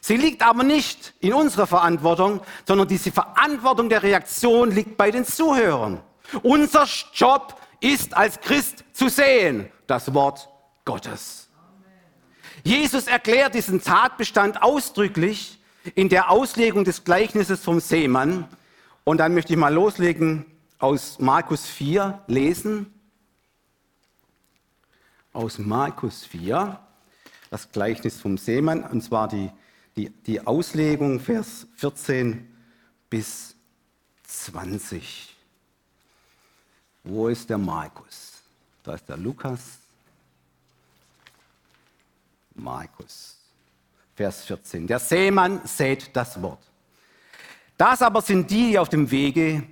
Sie 0.00 0.16
liegt 0.16 0.42
aber 0.46 0.62
nicht 0.62 1.14
in 1.20 1.32
unserer 1.32 1.66
Verantwortung, 1.66 2.40
sondern 2.66 2.86
diese 2.86 3.10
Verantwortung 3.10 3.88
der 3.88 4.02
Reaktion 4.02 4.70
liegt 4.70 4.96
bei 4.96 5.10
den 5.10 5.24
Zuhörern. 5.24 6.00
Unser 6.42 6.86
Job 7.12 7.60
ist 7.80 8.16
als 8.16 8.40
Christ 8.40 8.84
zu 8.92 9.08
sehen, 9.08 9.70
das 9.86 10.14
Wort 10.14 10.48
Gottes. 10.84 11.48
Jesus 12.64 13.06
erklärt 13.06 13.54
diesen 13.54 13.82
Tatbestand 13.82 14.62
ausdrücklich 14.62 15.58
in 15.94 16.08
der 16.08 16.30
Auslegung 16.30 16.84
des 16.84 17.04
Gleichnisses 17.04 17.60
vom 17.62 17.80
Seemann. 17.80 18.48
Und 19.04 19.18
dann 19.18 19.34
möchte 19.34 19.52
ich 19.52 19.58
mal 19.58 19.74
loslegen 19.74 20.46
aus 20.78 21.18
Markus 21.18 21.66
4 21.66 22.22
lesen. 22.28 22.92
Aus 25.32 25.58
Markus 25.58 26.24
4, 26.26 26.78
das 27.50 27.72
Gleichnis 27.72 28.20
vom 28.20 28.36
Seemann, 28.36 28.84
und 28.84 29.02
zwar 29.02 29.28
die, 29.28 29.50
die, 29.96 30.10
die 30.10 30.46
Auslegung, 30.46 31.20
Vers 31.20 31.66
14 31.76 32.46
bis 33.08 33.56
20. 34.24 35.31
Wo 37.04 37.28
ist 37.28 37.48
der 37.50 37.58
Markus? 37.58 38.40
Da 38.82 38.94
ist 38.94 39.08
der 39.08 39.16
Lukas. 39.16 39.60
Markus, 42.54 43.36
Vers 44.14 44.44
14. 44.44 44.86
Der 44.86 44.98
Seemann 44.98 45.60
sät 45.64 46.10
das 46.14 46.40
Wort. 46.42 46.60
Das 47.78 48.02
aber 48.02 48.20
sind 48.20 48.50
die, 48.50 48.70
die 48.70 48.78
auf 48.78 48.88
dem 48.88 49.10
Wege 49.10 49.64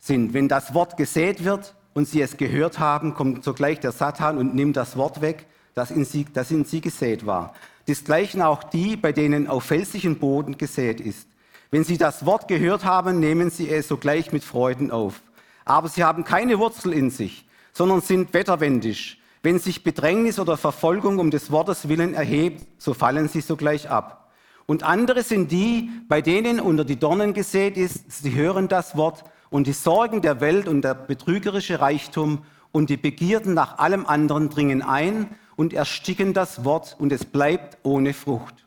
sind. 0.00 0.32
Wenn 0.32 0.48
das 0.48 0.72
Wort 0.74 0.96
gesät 0.96 1.44
wird 1.44 1.74
und 1.94 2.06
sie 2.08 2.22
es 2.22 2.36
gehört 2.36 2.78
haben, 2.78 3.14
kommt 3.14 3.44
sogleich 3.44 3.80
der 3.80 3.92
Satan 3.92 4.38
und 4.38 4.54
nimmt 4.54 4.76
das 4.76 4.96
Wort 4.96 5.20
weg, 5.20 5.46
das 5.74 5.90
in 5.90 6.04
sie, 6.04 6.24
das 6.24 6.50
in 6.50 6.64
sie 6.64 6.80
gesät 6.80 7.26
war. 7.26 7.54
Desgleichen 7.86 8.42
auch 8.42 8.64
die, 8.64 8.96
bei 8.96 9.12
denen 9.12 9.46
auf 9.46 9.64
felsigen 9.64 10.18
Boden 10.18 10.58
gesät 10.58 11.00
ist. 11.00 11.28
Wenn 11.70 11.84
sie 11.84 11.98
das 11.98 12.24
Wort 12.24 12.48
gehört 12.48 12.84
haben, 12.84 13.20
nehmen 13.20 13.50
sie 13.50 13.68
es 13.68 13.88
sogleich 13.88 14.32
mit 14.32 14.42
Freuden 14.42 14.90
auf. 14.90 15.20
Aber 15.68 15.88
sie 15.88 16.02
haben 16.02 16.24
keine 16.24 16.58
Wurzel 16.58 16.92
in 16.94 17.10
sich, 17.10 17.46
sondern 17.72 18.00
sind 18.00 18.32
wetterwendisch. 18.32 19.18
Wenn 19.42 19.58
sich 19.58 19.84
Bedrängnis 19.84 20.38
oder 20.38 20.56
Verfolgung 20.56 21.18
um 21.18 21.30
des 21.30 21.50
Wortes 21.52 21.88
willen 21.88 22.14
erhebt, 22.14 22.66
so 22.78 22.94
fallen 22.94 23.28
sie 23.28 23.42
sogleich 23.42 23.90
ab. 23.90 24.32
Und 24.66 24.82
andere 24.82 25.22
sind 25.22 25.52
die, 25.52 25.90
bei 26.08 26.22
denen 26.22 26.58
unter 26.58 26.84
die 26.84 26.98
Dornen 26.98 27.34
gesät 27.34 27.76
ist, 27.76 28.10
sie 28.10 28.34
hören 28.34 28.68
das 28.68 28.96
Wort 28.96 29.24
und 29.50 29.66
die 29.66 29.72
Sorgen 29.72 30.22
der 30.22 30.40
Welt 30.40 30.68
und 30.68 30.82
der 30.82 30.94
betrügerische 30.94 31.80
Reichtum 31.80 32.44
und 32.72 32.90
die 32.90 32.96
Begierden 32.96 33.54
nach 33.54 33.78
allem 33.78 34.06
anderen 34.06 34.48
dringen 34.48 34.82
ein 34.82 35.28
und 35.56 35.72
ersticken 35.72 36.32
das 36.32 36.64
Wort 36.64 36.96
und 36.98 37.12
es 37.12 37.24
bleibt 37.24 37.78
ohne 37.82 38.14
Frucht. 38.14 38.66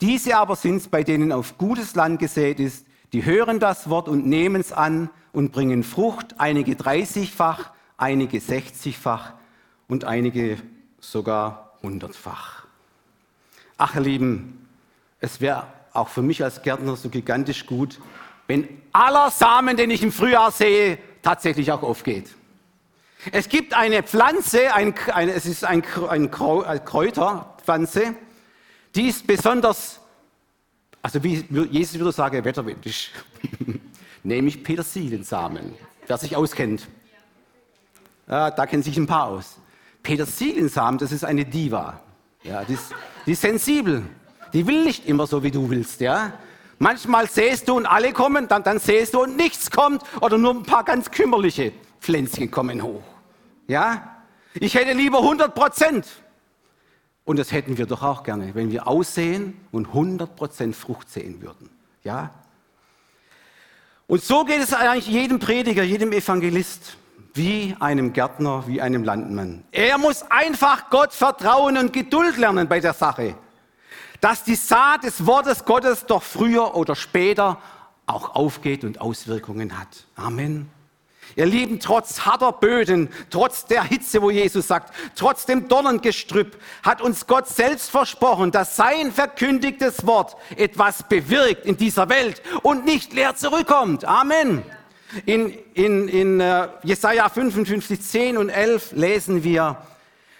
Diese 0.00 0.36
aber 0.36 0.56
sind 0.56 0.76
es, 0.76 0.88
bei 0.88 1.02
denen 1.02 1.30
auf 1.30 1.56
gutes 1.56 1.94
Land 1.94 2.18
gesät 2.18 2.60
ist, 2.60 2.86
die 3.12 3.24
hören 3.24 3.60
das 3.60 3.88
Wort 3.88 4.08
und 4.08 4.26
nehmen 4.26 4.60
es 4.60 4.72
an 4.72 5.08
und 5.36 5.52
bringen 5.52 5.84
Frucht, 5.84 6.34
einige 6.38 6.76
dreißigfach, 6.76 7.70
einige 7.98 8.40
sechzigfach 8.40 9.34
und 9.86 10.06
einige 10.06 10.56
sogar 10.98 11.74
hundertfach. 11.82 12.64
Ach, 13.76 13.94
ihr 13.96 14.00
Lieben, 14.00 14.66
es 15.20 15.42
wäre 15.42 15.66
auch 15.92 16.08
für 16.08 16.22
mich 16.22 16.42
als 16.42 16.62
Gärtner 16.62 16.96
so 16.96 17.10
gigantisch 17.10 17.66
gut, 17.66 18.00
wenn 18.46 18.66
aller 18.92 19.30
Samen, 19.30 19.76
den 19.76 19.90
ich 19.90 20.02
im 20.02 20.10
Frühjahr 20.10 20.50
sehe, 20.50 20.96
tatsächlich 21.20 21.70
auch 21.70 21.82
aufgeht. 21.82 22.34
Es 23.30 23.50
gibt 23.50 23.74
eine 23.74 24.02
Pflanze, 24.04 24.72
ein, 24.72 24.94
ein, 25.12 25.28
es 25.28 25.44
ist 25.44 25.66
ein, 25.66 25.82
ein 26.08 26.30
Kräuterpflanze, 26.30 28.14
die 28.94 29.08
ist 29.08 29.26
besonders, 29.26 30.00
also 31.02 31.22
wie 31.22 31.44
Jesus 31.70 31.98
würde 31.98 32.12
sagen, 32.12 32.42
wetterwindig, 32.42 33.12
nämlich 34.26 34.64
Petersiliensamen, 34.64 35.72
wer 36.06 36.18
sich 36.18 36.36
auskennt. 36.36 36.88
Ja, 38.28 38.50
da 38.50 38.66
kennen 38.66 38.82
sich 38.82 38.96
ein 38.96 39.06
paar 39.06 39.28
aus. 39.28 39.56
Petersiliensamen, 40.02 40.98
das 40.98 41.12
ist 41.12 41.24
eine 41.24 41.44
Diva. 41.44 42.00
Ja, 42.42 42.64
die, 42.64 42.74
ist, 42.74 42.92
die 43.24 43.32
ist 43.32 43.40
sensibel. 43.40 44.02
Die 44.52 44.66
will 44.66 44.84
nicht 44.84 45.06
immer 45.06 45.26
so, 45.26 45.42
wie 45.42 45.50
du 45.50 45.70
willst. 45.70 46.00
Ja? 46.00 46.32
Manchmal 46.78 47.28
sähst 47.28 47.68
du 47.68 47.76
und 47.76 47.86
alle 47.86 48.12
kommen, 48.12 48.48
dann, 48.48 48.62
dann 48.62 48.78
sähst 48.78 49.14
du 49.14 49.22
und 49.22 49.36
nichts 49.36 49.70
kommt 49.70 50.02
oder 50.20 50.38
nur 50.38 50.54
ein 50.54 50.62
paar 50.64 50.84
ganz 50.84 51.10
kümmerliche 51.10 51.72
Pflänzchen 52.00 52.50
kommen 52.50 52.82
hoch. 52.82 53.02
Ja? 53.68 54.16
Ich 54.54 54.74
hätte 54.74 54.92
lieber 54.92 55.18
100 55.18 55.54
Prozent. 55.54 56.06
Und 57.24 57.38
das 57.38 57.50
hätten 57.50 57.76
wir 57.78 57.86
doch 57.86 58.02
auch 58.02 58.22
gerne, 58.22 58.54
wenn 58.54 58.70
wir 58.70 58.86
aussehen 58.86 59.60
und 59.72 59.88
100 59.88 60.36
Prozent 60.36 60.76
Frucht 60.76 61.10
sehen 61.10 61.42
würden. 61.42 61.70
Ja? 62.04 62.30
Und 64.06 64.22
so 64.22 64.44
geht 64.44 64.62
es 64.62 64.72
eigentlich 64.72 65.08
jedem 65.08 65.38
Prediger, 65.38 65.82
jedem 65.82 66.12
Evangelist, 66.12 66.96
wie 67.34 67.74
einem 67.80 68.12
Gärtner, 68.12 68.64
wie 68.66 68.80
einem 68.80 69.04
Landmann. 69.04 69.64
Er 69.72 69.98
muss 69.98 70.22
einfach 70.30 70.90
Gott 70.90 71.12
vertrauen 71.12 71.76
und 71.76 71.92
Geduld 71.92 72.36
lernen 72.36 72.68
bei 72.68 72.80
der 72.80 72.94
Sache 72.94 73.34
dass 74.20 74.44
die 74.44 74.54
Saat 74.54 75.04
des 75.04 75.26
Wortes 75.26 75.64
Gottes 75.64 76.06
doch 76.06 76.22
früher 76.22 76.74
oder 76.74 76.94
später 76.94 77.58
auch 78.06 78.34
aufgeht 78.34 78.84
und 78.84 79.00
Auswirkungen 79.00 79.78
hat. 79.78 80.06
Amen. 80.14 80.68
Ihr 81.38 81.44
Lieben, 81.44 81.80
trotz 81.80 82.20
harter 82.20 82.50
Böden, 82.50 83.10
trotz 83.28 83.66
der 83.66 83.84
Hitze, 83.84 84.22
wo 84.22 84.30
Jesus 84.30 84.68
sagt, 84.68 84.94
trotz 85.14 85.44
dem 85.44 85.68
Dornengestrüpp, 85.68 86.56
hat 86.82 87.02
uns 87.02 87.26
Gott 87.26 87.46
selbst 87.46 87.90
versprochen, 87.90 88.52
dass 88.52 88.74
sein 88.74 89.12
verkündigtes 89.12 90.06
Wort 90.06 90.34
etwas 90.56 91.02
bewirkt 91.02 91.66
in 91.66 91.76
dieser 91.76 92.08
Welt 92.08 92.40
und 92.62 92.86
nicht 92.86 93.12
leer 93.12 93.36
zurückkommt. 93.36 94.06
Amen. 94.06 94.62
In, 95.26 95.52
in, 95.74 96.08
in 96.08 96.40
uh, 96.40 96.68
Jesaja 96.82 97.28
55, 97.28 98.00
10 98.00 98.38
und 98.38 98.48
11 98.48 98.92
lesen 98.92 99.44
wir, 99.44 99.76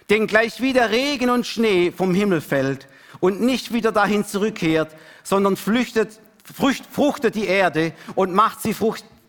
denn 0.08 0.26
gleich 0.26 0.62
wie 0.62 0.72
der 0.72 0.90
Regen 0.90 1.28
und 1.28 1.46
Schnee 1.46 1.92
vom 1.92 2.14
Himmel 2.14 2.40
fällt 2.40 2.88
und 3.20 3.42
nicht 3.42 3.70
wieder 3.70 3.92
dahin 3.92 4.24
zurückkehrt, 4.24 4.96
sondern 5.22 5.56
flüchtet, 5.56 6.20
fruchtet 6.90 7.34
die 7.34 7.46
Erde 7.46 7.92
und 8.14 8.32
macht 8.32 8.62
sie 8.62 8.72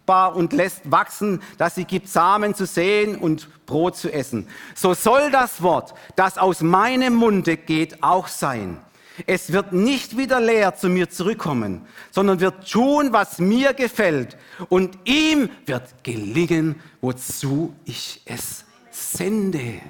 fruchtbar 0.07 0.35
und 0.35 0.53
lässt 0.53 0.89
wachsen, 0.89 1.41
dass 1.57 1.75
sie 1.75 1.85
gibt 1.85 2.07
Samen 2.07 2.55
zu 2.55 2.65
sehen 2.65 3.15
und 3.17 3.47
Brot 3.65 3.97
zu 3.97 4.11
essen. 4.11 4.47
So 4.75 4.93
soll 4.93 5.29
das 5.31 5.61
Wort, 5.61 5.93
das 6.15 6.37
aus 6.37 6.61
meinem 6.61 7.15
Munde 7.15 7.57
geht, 7.57 8.01
auch 8.01 8.27
sein. 8.27 8.77
Es 9.25 9.51
wird 9.51 9.73
nicht 9.73 10.15
wieder 10.15 10.39
leer 10.39 10.75
zu 10.75 10.89
mir 10.89 11.09
zurückkommen, 11.09 11.85
sondern 12.11 12.39
wird 12.39 12.69
tun, 12.71 13.09
was 13.11 13.39
mir 13.39 13.73
gefällt. 13.73 14.37
Und 14.69 14.97
ihm 15.05 15.49
wird 15.65 16.03
gelingen, 16.03 16.75
wozu 17.01 17.73
ich 17.85 18.21
es 18.25 18.63
sende. 18.91 19.81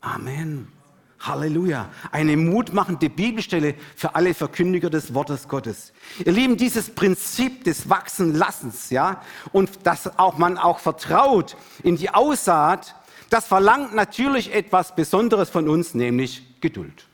Amen. 0.00 0.79
Halleluja. 1.20 1.88
Eine 2.10 2.36
mutmachende 2.36 3.10
Bibelstelle 3.10 3.74
für 3.94 4.14
alle 4.14 4.34
Verkündiger 4.34 4.90
des 4.90 5.14
Wortes 5.14 5.48
Gottes. 5.48 5.92
Ihr 6.24 6.32
Lieben, 6.32 6.56
dieses 6.56 6.90
Prinzip 6.90 7.64
des 7.64 7.88
Wachsenlassens, 7.88 8.90
ja, 8.90 9.22
und 9.52 9.86
dass 9.86 10.18
auch 10.18 10.38
man 10.38 10.58
auch 10.58 10.78
vertraut 10.78 11.56
in 11.82 11.96
die 11.96 12.10
Aussaat, 12.10 12.94
Das 13.30 13.46
verlangt 13.46 13.94
natürlich 13.94 14.52
etwas 14.52 14.94
Besonderes 14.94 15.48
von 15.50 15.68
uns, 15.68 15.94
nämlich 15.94 16.60
Geduld. 16.60 17.06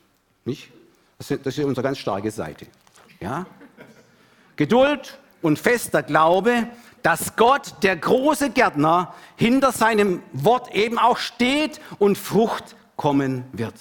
Nicht? 0.46 0.72
Das 1.18 1.30
ist 1.30 1.58
unsere 1.58 1.82
ganz 1.82 1.98
starke 1.98 2.30
Seite. 2.30 2.66
Ja? 3.20 3.46
Geduld 4.56 5.18
und 5.42 5.58
fester 5.58 6.02
Glaube, 6.02 6.66
dass 7.02 7.36
Gott, 7.36 7.74
der 7.82 7.96
große 7.96 8.50
Gärtner, 8.50 9.14
hinter 9.36 9.72
seinem 9.72 10.22
Wort 10.32 10.74
eben 10.74 10.98
auch 10.98 11.18
steht 11.18 11.80
und 11.98 12.16
Frucht 12.16 12.76
kommen 12.96 13.44
wird. 13.52 13.74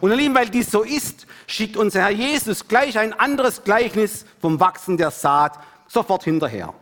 Und 0.00 0.10
ihr 0.10 0.16
Lieben, 0.16 0.34
weil 0.34 0.48
dies 0.48 0.70
so 0.70 0.82
ist, 0.82 1.26
schickt 1.46 1.76
unser 1.76 2.00
Herr 2.00 2.10
Jesus 2.10 2.68
gleich 2.68 2.98
ein 2.98 3.12
anderes 3.12 3.64
Gleichnis 3.64 4.24
vom 4.40 4.60
Wachsen 4.60 4.96
der 4.96 5.10
Saat 5.10 5.58
sofort 5.88 6.24
hinterher. 6.24 6.72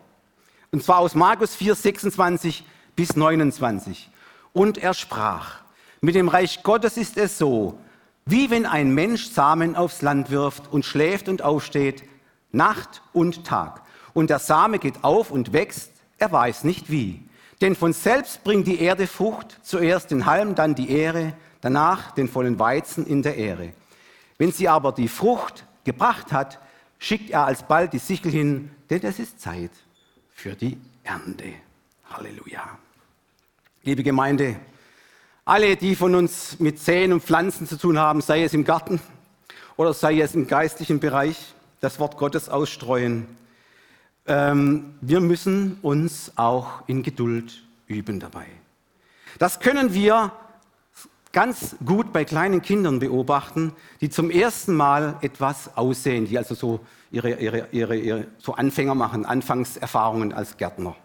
Und 0.70 0.84
zwar 0.84 0.98
aus 0.98 1.14
Markus 1.14 1.54
4, 1.54 1.74
26 1.74 2.64
bis 2.94 3.16
29. 3.16 4.10
Und 4.52 4.78
er 4.78 4.94
sprach, 4.94 5.60
mit 6.00 6.14
dem 6.14 6.28
Reich 6.28 6.62
Gottes 6.62 6.96
ist 6.96 7.16
es 7.16 7.38
so, 7.38 7.78
wie 8.24 8.50
wenn 8.50 8.66
ein 8.66 8.94
Mensch 8.94 9.30
Samen 9.30 9.74
aufs 9.74 10.02
Land 10.02 10.30
wirft 10.30 10.72
und 10.72 10.84
schläft 10.84 11.28
und 11.28 11.42
aufsteht, 11.42 12.04
Nacht 12.52 13.02
und 13.12 13.44
Tag. 13.44 13.82
Und 14.12 14.30
der 14.30 14.38
Same 14.38 14.78
geht 14.78 15.02
auf 15.02 15.30
und 15.30 15.52
wächst, 15.52 15.92
er 16.18 16.30
weiß 16.30 16.64
nicht 16.64 16.90
wie. 16.90 17.22
Denn 17.60 17.76
von 17.76 17.92
selbst 17.92 18.44
bringt 18.44 18.66
die 18.66 18.80
Erde 18.80 19.06
Frucht, 19.06 19.58
zuerst 19.62 20.10
den 20.10 20.26
Halm, 20.26 20.54
dann 20.54 20.74
die 20.74 20.90
Ähre, 20.90 21.34
danach 21.60 22.12
den 22.12 22.28
vollen 22.28 22.58
Weizen 22.58 23.06
in 23.06 23.22
der 23.22 23.36
Ähre. 23.36 23.72
Wenn 24.38 24.52
sie 24.52 24.68
aber 24.68 24.92
die 24.92 25.08
Frucht 25.08 25.64
gebracht 25.84 26.32
hat, 26.32 26.58
schickt 26.98 27.30
er 27.30 27.46
alsbald 27.46 27.92
die 27.92 27.98
Sichel 27.98 28.32
hin, 28.32 28.70
denn 28.88 29.02
es 29.02 29.18
ist 29.18 29.40
Zeit 29.40 29.70
für 30.30 30.54
die 30.54 30.78
Ernte. 31.02 31.52
Halleluja. 32.10 32.78
Liebe 33.82 34.02
Gemeinde, 34.02 34.56
alle, 35.44 35.76
die 35.76 35.96
von 35.96 36.14
uns 36.14 36.58
mit 36.60 36.78
Säen 36.78 37.12
und 37.12 37.22
Pflanzen 37.22 37.66
zu 37.66 37.76
tun 37.78 37.98
haben, 37.98 38.20
sei 38.20 38.44
es 38.44 38.52
im 38.52 38.64
Garten 38.64 39.00
oder 39.76 39.94
sei 39.94 40.20
es 40.20 40.34
im 40.34 40.46
geistlichen 40.46 41.00
Bereich, 41.00 41.54
das 41.80 41.98
Wort 41.98 42.16
Gottes 42.18 42.48
ausstreuen, 42.48 43.26
ähm, 44.26 44.94
wir 45.00 45.20
müssen 45.20 45.78
uns 45.82 46.32
auch 46.36 46.86
in 46.86 47.02
Geduld 47.02 47.62
üben 47.86 48.20
dabei. 48.20 48.46
Das 49.38 49.60
können 49.60 49.94
wir 49.94 50.32
ganz 51.32 51.76
gut 51.84 52.12
bei 52.12 52.24
kleinen 52.24 52.62
Kindern 52.62 52.98
beobachten, 52.98 53.72
die 54.00 54.10
zum 54.10 54.30
ersten 54.30 54.74
Mal 54.74 55.16
etwas 55.20 55.76
aussehen, 55.76 56.26
die 56.26 56.38
also 56.38 56.54
so 56.54 56.80
ihre, 57.10 57.40
ihre, 57.40 57.68
ihre, 57.72 57.96
ihre 57.96 58.26
so 58.38 58.54
Anfänger 58.54 58.94
machen, 58.94 59.24
Anfangserfahrungen 59.24 60.32
als 60.32 60.56
Gärtner. 60.56 60.96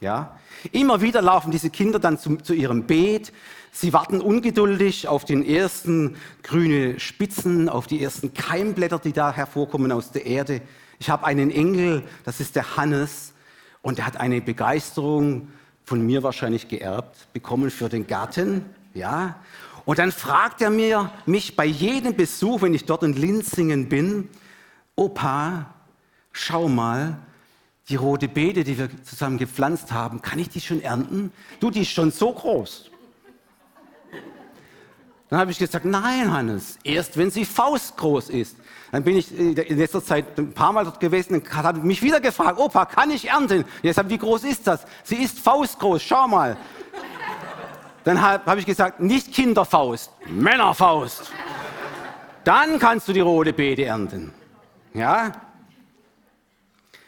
Ja? 0.00 0.36
Immer 0.72 1.00
wieder 1.00 1.22
laufen 1.22 1.50
diese 1.50 1.70
Kinder 1.70 1.98
dann 1.98 2.18
zu, 2.18 2.36
zu 2.36 2.54
ihrem 2.54 2.84
Beet. 2.84 3.32
Sie 3.72 3.92
warten 3.92 4.20
ungeduldig 4.20 5.08
auf 5.08 5.24
den 5.24 5.44
ersten 5.44 6.16
grüne 6.42 7.00
Spitzen, 7.00 7.68
auf 7.68 7.86
die 7.86 8.02
ersten 8.02 8.34
Keimblätter, 8.34 8.98
die 8.98 9.12
da 9.12 9.32
hervorkommen 9.32 9.90
aus 9.92 10.10
der 10.10 10.26
Erde. 10.26 10.60
Ich 10.98 11.08
habe 11.08 11.24
einen 11.24 11.50
Engel, 11.50 12.02
das 12.24 12.40
ist 12.40 12.54
der 12.54 12.76
Hannes, 12.76 13.32
und 13.80 13.98
er 13.98 14.06
hat 14.06 14.16
eine 14.18 14.40
Begeisterung 14.40 15.48
von 15.84 16.04
mir 16.04 16.22
wahrscheinlich 16.22 16.68
geerbt 16.68 17.32
bekommen 17.32 17.70
für 17.70 17.88
den 17.88 18.06
Garten. 18.06 18.64
Ja, 18.94 19.40
und 19.84 19.98
dann 19.98 20.12
fragt 20.12 20.62
er 20.62 20.70
mir, 20.70 21.10
mich 21.26 21.56
bei 21.56 21.64
jedem 21.64 22.14
Besuch, 22.14 22.62
wenn 22.62 22.74
ich 22.74 22.84
dort 22.84 23.02
in 23.02 23.14
Linzingen 23.14 23.88
bin, 23.88 24.28
Opa, 24.94 25.66
schau 26.32 26.68
mal, 26.68 27.18
die 27.88 27.96
rote 27.96 28.28
Beete, 28.28 28.62
die 28.62 28.78
wir 28.78 28.88
zusammen 29.02 29.38
gepflanzt 29.38 29.90
haben, 29.92 30.22
kann 30.22 30.38
ich 30.38 30.48
die 30.48 30.60
schon 30.60 30.80
ernten? 30.82 31.32
Du, 31.60 31.70
die 31.70 31.82
ist 31.82 31.90
schon 31.90 32.10
so 32.10 32.32
groß. 32.32 32.90
Dann 35.28 35.40
habe 35.40 35.50
ich 35.50 35.58
gesagt, 35.58 35.86
nein, 35.86 36.30
Hannes, 36.30 36.78
erst 36.84 37.16
wenn 37.16 37.30
sie 37.30 37.46
faustgroß 37.46 38.28
ist. 38.28 38.54
Dann 38.92 39.02
bin 39.02 39.16
ich 39.16 39.36
in 39.36 39.78
letzter 39.78 40.04
Zeit 40.04 40.38
ein 40.38 40.52
paar 40.52 40.74
Mal 40.74 40.84
dort 40.84 41.00
gewesen 41.00 41.36
und 41.36 41.54
habe 41.54 41.80
mich 41.80 42.02
wieder 42.02 42.20
gefragt, 42.20 42.58
Opa, 42.58 42.84
kann 42.84 43.10
ich 43.10 43.28
ernten? 43.30 43.64
Jetzt 43.82 43.96
habe 43.96 44.10
wie 44.10 44.18
groß 44.18 44.44
ist 44.44 44.66
das? 44.66 44.84
Sie 45.02 45.16
ist 45.16 45.38
faustgroß, 45.38 46.02
schau 46.02 46.28
mal. 46.28 46.58
Dann 48.04 48.20
habe 48.20 48.44
hab 48.46 48.58
ich 48.58 48.66
gesagt, 48.66 49.00
nicht 49.00 49.32
Kinderfaust, 49.32 50.10
Männerfaust. 50.26 51.30
Dann 52.44 52.78
kannst 52.78 53.06
du 53.06 53.12
die 53.12 53.20
rote 53.20 53.52
Beete 53.52 53.84
ernten. 53.84 54.32
Ja? 54.94 55.32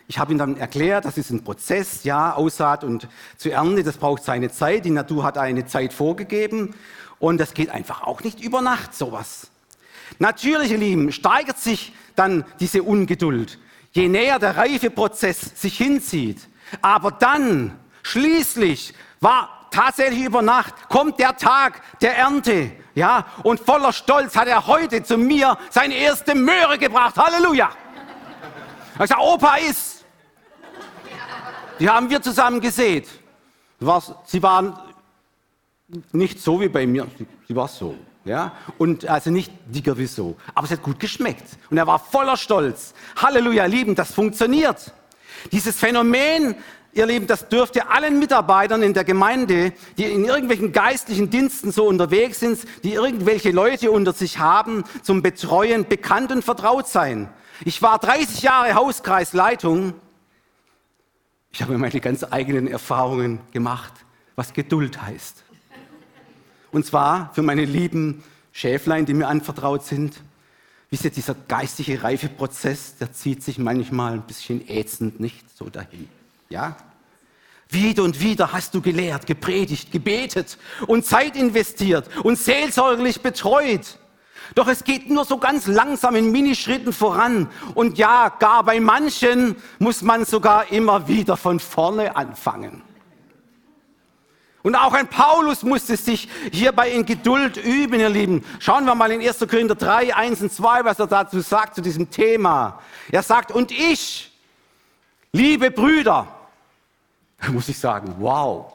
Ich 0.06 0.18
habe 0.18 0.32
ihm 0.32 0.38
dann 0.38 0.56
erklärt, 0.56 1.06
das 1.06 1.18
ist 1.18 1.30
ein 1.30 1.42
Prozess, 1.42 2.04
ja, 2.04 2.34
Aussaat 2.34 2.84
und 2.84 3.08
zu 3.36 3.50
Ernte, 3.50 3.82
das 3.82 3.96
braucht 3.96 4.22
seine 4.22 4.50
Zeit. 4.50 4.84
Die 4.84 4.90
Natur 4.90 5.24
hat 5.24 5.38
eine 5.38 5.66
Zeit 5.66 5.92
vorgegeben 5.92 6.74
und 7.18 7.38
das 7.38 7.54
geht 7.54 7.70
einfach 7.70 8.02
auch 8.02 8.22
nicht 8.22 8.40
über 8.40 8.60
Nacht, 8.60 8.94
sowas. 8.94 9.50
Natürlich, 10.18 10.70
ihr 10.70 10.78
Lieben, 10.78 11.10
steigert 11.10 11.58
sich 11.58 11.92
dann 12.14 12.44
diese 12.60 12.82
Ungeduld, 12.82 13.58
je 13.92 14.08
näher 14.08 14.38
der 14.38 14.56
Reifeprozess 14.56 15.60
sich 15.60 15.76
hinzieht. 15.76 16.48
Aber 16.82 17.10
dann, 17.10 17.76
schließlich, 18.02 18.94
war 19.20 19.63
tatsächlich 19.74 20.24
über 20.24 20.42
Nacht, 20.42 20.88
kommt 20.88 21.18
der 21.18 21.36
Tag 21.36 21.82
der 22.00 22.16
Ernte. 22.16 22.72
Ja, 22.94 23.26
und 23.42 23.58
voller 23.60 23.92
Stolz 23.92 24.36
hat 24.36 24.46
er 24.46 24.66
heute 24.66 25.02
zu 25.02 25.18
mir 25.18 25.58
seine 25.70 25.94
erste 25.94 26.34
Möhre 26.34 26.78
gebracht. 26.78 27.16
Halleluja. 27.16 27.70
Ich 29.00 29.08
sage, 29.08 29.20
Opa 29.20 29.56
ist. 29.56 30.04
Die 31.80 31.90
haben 31.90 32.08
wir 32.08 32.22
zusammen 32.22 32.60
gesät. 32.60 33.08
Sie 34.26 34.42
waren 34.42 34.78
nicht 36.12 36.40
so 36.40 36.60
wie 36.60 36.68
bei 36.68 36.86
mir, 36.86 37.06
sie 37.48 37.56
war 37.56 37.68
so. 37.68 37.96
Ja? 38.24 38.52
Und 38.78 39.06
also 39.06 39.30
nicht 39.30 39.52
dicker 39.66 39.98
wie 39.98 40.06
so. 40.06 40.36
Aber 40.54 40.66
es 40.66 40.70
hat 40.70 40.82
gut 40.82 41.00
geschmeckt. 41.00 41.58
Und 41.70 41.76
er 41.76 41.86
war 41.86 41.98
voller 41.98 42.36
Stolz. 42.36 42.94
Halleluja, 43.16 43.66
Lieben, 43.66 43.94
das 43.94 44.12
funktioniert. 44.12 44.92
Dieses 45.52 45.76
Phänomen 45.76 46.54
Ihr 46.94 47.06
Lieben, 47.06 47.26
das 47.26 47.48
dürfte 47.48 47.88
allen 47.88 48.20
Mitarbeitern 48.20 48.82
in 48.84 48.94
der 48.94 49.02
Gemeinde, 49.02 49.72
die 49.98 50.04
in 50.04 50.24
irgendwelchen 50.24 50.70
geistlichen 50.70 51.28
Diensten 51.28 51.72
so 51.72 51.86
unterwegs 51.86 52.38
sind, 52.38 52.60
die 52.84 52.92
irgendwelche 52.92 53.50
Leute 53.50 53.90
unter 53.90 54.12
sich 54.12 54.38
haben, 54.38 54.84
zum 55.02 55.20
Betreuen 55.20 55.88
bekannt 55.88 56.30
und 56.30 56.44
vertraut 56.44 56.86
sein. 56.86 57.28
Ich 57.64 57.82
war 57.82 57.98
30 57.98 58.42
Jahre 58.42 58.74
Hauskreisleitung. 58.74 59.94
Ich 61.50 61.62
habe 61.62 61.76
meine 61.78 62.00
ganz 62.00 62.22
eigenen 62.22 62.68
Erfahrungen 62.68 63.40
gemacht, 63.52 63.92
was 64.36 64.52
Geduld 64.52 65.02
heißt. 65.02 65.42
Und 66.70 66.86
zwar 66.86 67.32
für 67.34 67.42
meine 67.42 67.64
lieben 67.64 68.22
Schäflein, 68.52 69.04
die 69.04 69.14
mir 69.14 69.26
anvertraut 69.26 69.84
sind. 69.84 70.14
Wisst 70.90 71.04
ihr, 71.04 71.10
dieser 71.10 71.34
geistige 71.48 72.04
Reifeprozess, 72.04 72.98
der 72.98 73.12
zieht 73.12 73.42
sich 73.42 73.58
manchmal 73.58 74.12
ein 74.12 74.22
bisschen 74.22 74.68
ätzend 74.68 75.18
nicht 75.18 75.44
so 75.56 75.68
dahin. 75.68 76.08
Ja? 76.54 76.76
Wieder 77.68 78.04
und 78.04 78.20
wieder 78.20 78.52
hast 78.52 78.74
du 78.74 78.80
gelehrt, 78.80 79.26
gepredigt, 79.26 79.90
gebetet 79.90 80.56
und 80.86 81.04
Zeit 81.04 81.34
investiert 81.34 82.08
und 82.22 82.38
seelsorglich 82.38 83.22
betreut. 83.22 83.98
Doch 84.54 84.68
es 84.68 84.84
geht 84.84 85.10
nur 85.10 85.24
so 85.24 85.38
ganz 85.38 85.66
langsam 85.66 86.14
in 86.14 86.30
Minischritten 86.30 86.92
voran. 86.92 87.50
Und 87.74 87.98
ja, 87.98 88.28
gar 88.28 88.62
bei 88.62 88.78
manchen 88.78 89.56
muss 89.80 90.02
man 90.02 90.24
sogar 90.24 90.70
immer 90.70 91.08
wieder 91.08 91.36
von 91.36 91.58
vorne 91.58 92.14
anfangen. 92.14 92.82
Und 94.62 94.76
auch 94.76 94.92
ein 94.92 95.08
Paulus 95.08 95.64
musste 95.64 95.96
sich 95.96 96.28
hierbei 96.52 96.90
in 96.92 97.04
Geduld 97.04 97.56
üben, 97.56 97.98
ihr 97.98 98.08
Lieben. 98.08 98.44
Schauen 98.60 98.84
wir 98.84 98.94
mal 98.94 99.10
in 99.10 99.20
1. 99.20 99.40
Korinther 99.40 99.74
3, 99.74 100.14
1 100.14 100.40
und 100.42 100.52
2, 100.52 100.84
was 100.84 101.00
er 101.00 101.08
dazu 101.08 101.40
sagt, 101.40 101.74
zu 101.74 101.82
diesem 101.82 102.10
Thema. 102.10 102.80
Er 103.10 103.24
sagt, 103.24 103.50
und 103.50 103.72
ich, 103.72 104.30
liebe 105.32 105.70
Brüder, 105.70 106.33
muss 107.48 107.68
ich 107.68 107.78
sagen, 107.78 108.14
wow. 108.18 108.72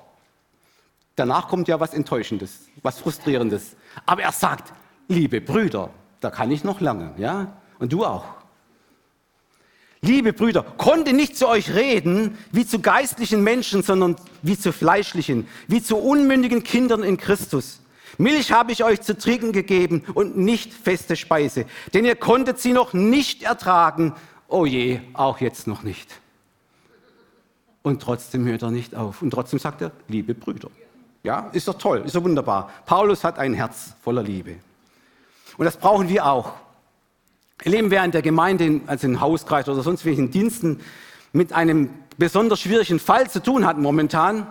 Danach 1.16 1.48
kommt 1.50 1.68
ja 1.68 1.80
was 1.80 1.94
Enttäuschendes, 1.94 2.68
was 2.82 3.00
Frustrierendes. 3.00 3.76
Aber 4.06 4.24
er 4.24 4.32
sagt, 4.32 4.74
liebe 5.08 5.42
Brüder, 5.42 5.90
da 6.22 6.30
kann 6.30 6.52
ich 6.52 6.64
noch 6.64 6.80
lange, 6.80 7.14
ja? 7.18 7.54
Und 7.78 7.92
du 7.92 8.06
auch. 8.06 8.26
Liebe 10.02 10.32
Brüder, 10.32 10.64
konnte 10.78 11.12
nicht 11.12 11.38
zu 11.38 11.50
euch 11.50 11.74
reden 11.74 12.38
wie 12.52 12.66
zu 12.66 12.80
geistlichen 12.80 13.44
Menschen, 13.44 13.84
sondern 13.84 14.16
wie 14.42 14.58
zu 14.58 14.72
fleischlichen, 14.72 15.46
wie 15.68 15.84
zu 15.84 15.98
unmündigen 15.98 16.64
Kindern 16.64 17.04
in 17.04 17.18
Christus. 17.18 17.82
Milch 18.18 18.54
habe 18.54 18.72
ich 18.72 18.84
euch 18.84 19.02
zu 19.02 19.18
trinken 19.18 19.52
gegeben 19.52 20.04
und 20.14 20.38
nicht 20.38 20.74
feste 20.74 21.18
Speise, 21.18 21.66
denn 21.94 22.06
ihr 22.06 22.16
konntet 22.16 22.60
sie 22.60 22.72
noch 22.72 22.94
nicht 22.94 23.44
ertragen. 23.44 24.14
Oh 24.48 24.66
je, 24.66 25.02
auch 25.14 25.42
jetzt 25.42 25.68
noch 25.68 25.84
nicht. 25.84 26.22
Und 27.82 28.02
trotzdem 28.02 28.46
hört 28.46 28.62
er 28.62 28.72
nicht 28.72 28.96
auf. 28.96 29.22
Und 29.22 29.32
trotzdem 29.32 29.60
sagt 29.60 29.82
er, 29.82 29.92
liebe 30.08 30.34
Brüder. 30.34 30.70
Ja, 31.24 31.50
ist 31.52 31.68
doch 31.68 31.78
toll, 31.78 32.04
ist 32.06 32.16
doch 32.16 32.24
wunderbar. 32.24 32.70
Paulus 32.86 33.24
hat 33.24 33.40
ein 33.40 33.54
Herz 33.54 33.94
voller 34.02 34.24
Liebe. 34.24 34.56
Und 35.58 35.66
das 35.66 35.78
brauchen 35.78 36.08
wir 36.08 36.26
auch. 36.26 36.54
Wir 37.62 37.74
leben 37.74 37.92
während 37.92 38.14
der 38.14 38.22
Gemeinde, 38.22 38.82
also 38.88 39.06
in 39.08 39.20
Hauskreis 39.20 39.68
oder 39.68 39.82
sonst 39.82 40.06
welchen 40.06 40.32
Diensten, 40.32 40.80
mit 41.34 41.52
einem 41.52 41.90
besonders 42.18 42.62
schwierigen 42.62 43.00
Fall 43.00 43.30
zu 43.30 43.42
tun 43.42 43.66
hat 43.66 43.78
momentan. 43.78 44.48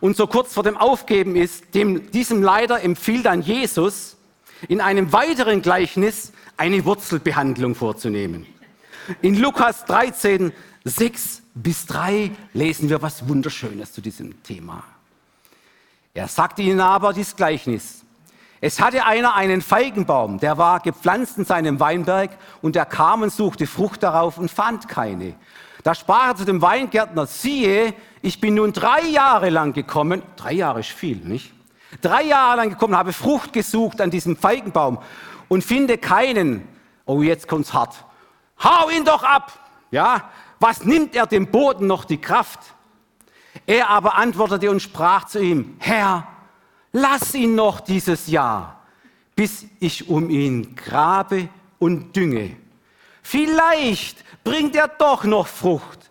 und 0.00 0.16
so 0.16 0.26
kurz 0.26 0.54
vor 0.54 0.62
dem 0.62 0.76
Aufgeben 0.76 1.36
ist, 1.36 1.74
dem, 1.74 2.10
diesem 2.10 2.42
Leider 2.42 2.82
empfiehlt 2.82 3.26
dann 3.26 3.42
Jesus, 3.42 4.16
in 4.68 4.80
einem 4.80 5.12
weiteren 5.12 5.62
Gleichnis 5.62 6.32
eine 6.56 6.84
Wurzelbehandlung 6.84 7.74
vorzunehmen. 7.74 8.46
In 9.22 9.36
Lukas 9.36 9.84
13, 9.84 10.52
6 10.88 11.42
bis 11.54 11.86
3 11.86 12.30
lesen 12.52 12.88
wir 12.88 13.02
was 13.02 13.28
Wunderschönes 13.28 13.92
zu 13.92 14.00
diesem 14.00 14.42
Thema. 14.42 14.84
Er 16.14 16.28
sagte 16.28 16.62
ihnen 16.62 16.80
aber 16.80 17.12
dieses 17.12 17.36
Gleichnis. 17.36 18.04
Es 18.60 18.80
hatte 18.80 19.04
einer 19.04 19.34
einen 19.36 19.62
Feigenbaum, 19.62 20.40
der 20.40 20.58
war 20.58 20.80
gepflanzt 20.80 21.38
in 21.38 21.44
seinem 21.44 21.78
Weinberg 21.78 22.30
und 22.60 22.74
er 22.74 22.86
kam 22.86 23.22
und 23.22 23.32
suchte 23.32 23.68
Frucht 23.68 24.02
darauf 24.02 24.36
und 24.36 24.50
fand 24.50 24.88
keine. 24.88 25.34
Da 25.84 25.94
sprach 25.94 26.28
er 26.28 26.36
zu 26.36 26.44
dem 26.44 26.60
Weingärtner, 26.60 27.26
siehe, 27.26 27.94
ich 28.20 28.40
bin 28.40 28.54
nun 28.54 28.72
drei 28.72 29.02
Jahre 29.02 29.48
lang 29.50 29.72
gekommen, 29.74 30.22
drei 30.36 30.54
Jahre 30.54 30.80
ist 30.80 30.90
viel, 30.90 31.18
nicht? 31.18 31.52
Drei 32.00 32.24
Jahre 32.24 32.56
lang 32.56 32.70
gekommen, 32.70 32.96
habe 32.96 33.12
Frucht 33.12 33.52
gesucht 33.52 34.00
an 34.00 34.10
diesem 34.10 34.36
Feigenbaum 34.36 34.98
und 35.46 35.62
finde 35.62 35.96
keinen. 35.96 36.66
Oh, 37.06 37.22
jetzt 37.22 37.46
kommt's 37.46 37.72
hart. 37.72 37.94
Hau 38.62 38.90
ihn 38.90 39.04
doch 39.04 39.22
ab! 39.22 39.52
Ja, 39.90 40.30
was 40.60 40.84
nimmt 40.84 41.14
er 41.14 41.26
dem 41.26 41.50
Boden 41.50 41.86
noch 41.86 42.04
die 42.04 42.20
Kraft? 42.20 42.60
Er 43.66 43.90
aber 43.90 44.16
antwortete 44.16 44.70
und 44.70 44.80
sprach 44.80 45.26
zu 45.26 45.40
ihm, 45.40 45.76
Herr, 45.78 46.26
lass 46.92 47.34
ihn 47.34 47.54
noch 47.54 47.80
dieses 47.80 48.28
Jahr, 48.28 48.82
bis 49.36 49.66
ich 49.80 50.08
um 50.08 50.30
ihn 50.30 50.74
grabe 50.74 51.48
und 51.78 52.14
dünge. 52.16 52.56
Vielleicht 53.22 54.24
bringt 54.44 54.74
er 54.74 54.88
doch 54.88 55.24
noch 55.24 55.46
Frucht. 55.46 56.10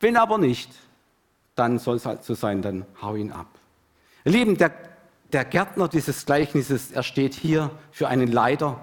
Wenn 0.00 0.16
aber 0.16 0.38
nicht, 0.38 0.70
dann 1.54 1.78
soll 1.78 1.96
es 1.96 2.06
halt 2.06 2.24
so 2.24 2.34
sein, 2.34 2.62
dann 2.62 2.84
hau 3.00 3.14
ihn 3.14 3.32
ab. 3.32 3.46
Lieben, 4.24 4.56
der, 4.56 4.72
der 5.32 5.44
Gärtner 5.44 5.88
dieses 5.88 6.26
Gleichnisses, 6.26 6.90
er 6.90 7.02
steht 7.02 7.34
hier 7.34 7.70
für 7.90 8.08
einen 8.08 8.30
Leiter, 8.30 8.80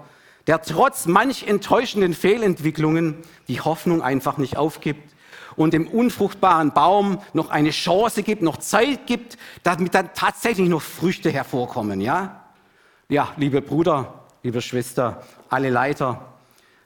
der 0.50 0.62
trotz 0.62 1.06
manch 1.06 1.46
enttäuschenden 1.46 2.12
Fehlentwicklungen 2.12 3.18
die 3.46 3.60
Hoffnung 3.60 4.02
einfach 4.02 4.36
nicht 4.36 4.56
aufgibt 4.56 5.14
und 5.54 5.72
dem 5.72 5.86
unfruchtbaren 5.86 6.72
Baum 6.72 7.20
noch 7.34 7.50
eine 7.50 7.70
Chance 7.70 8.24
gibt, 8.24 8.42
noch 8.42 8.56
Zeit 8.56 9.06
gibt, 9.06 9.38
damit 9.62 9.94
dann 9.94 10.10
tatsächlich 10.12 10.68
noch 10.68 10.82
Früchte 10.82 11.30
hervorkommen, 11.30 12.00
ja? 12.00 12.46
Ja, 13.08 13.32
liebe 13.36 13.62
Bruder, 13.62 14.24
liebe 14.42 14.60
Schwester, 14.60 15.24
alle 15.48 15.70
Leiter, 15.70 16.34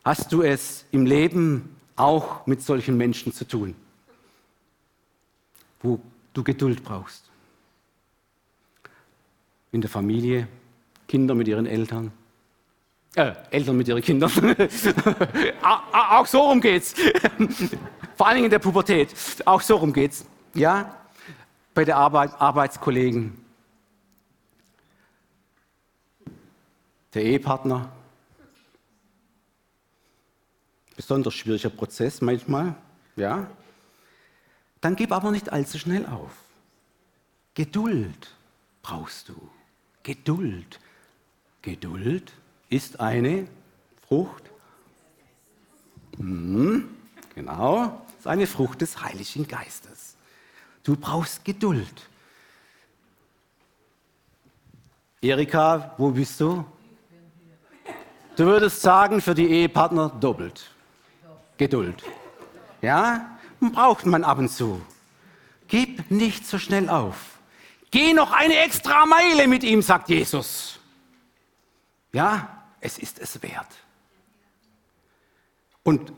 hast 0.05 0.31
du 0.35 0.43
es 0.43 0.85
im 0.91 1.07
Leben 1.07 1.75
auch 1.97 2.47
mit 2.47 2.61
solchen 2.61 2.99
Menschen 2.99 3.33
zu 3.33 3.49
tun, 3.49 3.75
wo 5.81 5.99
du 6.35 6.45
Geduld 6.45 6.85
brauchst? 6.85 7.31
In 9.73 9.81
der 9.81 9.89
Familie, 9.89 10.49
Kinder 11.09 11.35
mit 11.35 11.49
ihren 11.49 11.65
Eltern, 11.65 12.13
äh, 13.17 13.33
Eltern 13.51 13.77
mit 13.77 13.89
ihren 13.89 14.03
Kindern. 14.03 14.31
auch 15.93 16.27
so 16.27 16.41
rum 16.41 16.61
geht's. 16.61 16.95
Vor 18.17 18.27
allen 18.27 18.37
Dingen 18.37 18.47
in 18.47 18.51
der 18.51 18.59
Pubertät. 18.59 19.15
Auch 19.45 19.61
so 19.61 19.77
rum 19.77 19.93
geht's. 19.93 20.25
Ja? 20.55 20.97
Bei 21.75 21.85
der 21.85 21.97
Arbeit, 21.97 22.33
Arbeitskollegen. 22.41 23.39
Der 27.15 27.23
Ehepartner. 27.23 27.93
Besonders 30.97 31.35
schwieriger 31.35 31.71
Prozess 31.71 32.21
manchmal. 32.21 32.75
Ja? 33.17 33.49
Dann 34.81 34.97
gib 34.97 35.13
aber 35.13 35.31
nicht 35.31 35.53
allzu 35.53 35.79
schnell 35.79 36.07
auf. 36.07 36.33
Geduld 37.55 38.35
brauchst 38.83 39.29
du. 39.29 39.35
Geduld. 40.03 40.81
Geduld 41.63 42.33
ist 42.75 42.99
eine 42.99 43.47
Frucht. 44.09 44.43
Mhm, 46.19 46.89
genau, 47.35 48.03
ist 48.19 48.27
eine 48.27 48.47
Frucht 48.47 48.81
des 48.81 49.01
Heiligen 49.01 49.47
Geistes. 49.47 50.17
Du 50.83 50.97
brauchst 50.97 51.45
Geduld. 51.45 52.09
Erika, 55.21 55.95
wo 55.97 56.11
bist 56.11 56.41
du? 56.41 56.65
Du 58.37 58.45
würdest 58.45 58.83
sagen, 58.83 59.21
für 59.21 59.35
die 59.35 59.49
Ehepartner 59.49 60.09
doppelt. 60.09 60.69
Geduld. 61.57 62.03
Ja, 62.83 63.39
braucht 63.61 64.05
man 64.05 64.25
ab 64.25 64.39
und 64.39 64.49
zu. 64.49 64.83
Gib 65.69 66.11
nicht 66.11 66.47
so 66.47 66.59
schnell 66.59 66.91
auf. 66.91 67.39
Geh 67.93 68.13
noch 68.13 68.33
eine 68.33 68.57
extra 68.59 69.07
Meile 69.07 69.47
mit 69.47 69.63
ihm, 69.63 69.81
sagt 69.81 70.09
Jesus. 70.09 70.81
Ja, 72.13 72.54
es 72.85 72.99
ist 72.99 73.19
es 73.19 73.43
wert. 73.43 73.75
Und 75.83 76.13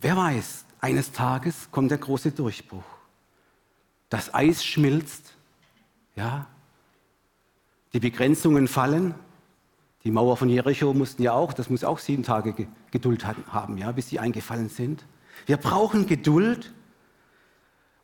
wer 0.00 0.16
weiß, 0.16 0.64
eines 0.80 1.12
Tages 1.12 1.68
kommt 1.70 1.90
der 1.90 1.98
große 1.98 2.32
Durchbruch. 2.32 2.82
Das 4.08 4.34
Eis 4.34 4.64
schmilzt, 4.64 5.34
ja, 6.16 6.46
die 7.92 8.00
Begrenzungen 8.00 8.68
fallen. 8.68 9.14
Die 10.04 10.10
Mauer 10.10 10.36
von 10.36 10.48
Jericho 10.48 10.92
mussten 10.94 11.22
ja 11.22 11.32
auch, 11.32 11.52
das 11.52 11.68
muss 11.68 11.84
auch 11.84 11.98
sieben 11.98 12.22
Tage 12.22 12.66
Geduld 12.90 13.24
haben, 13.26 13.76
ja, 13.78 13.92
bis 13.92 14.08
sie 14.08 14.18
eingefallen 14.18 14.70
sind. 14.70 15.04
Wir 15.46 15.58
brauchen 15.58 16.06
Geduld. 16.06 16.72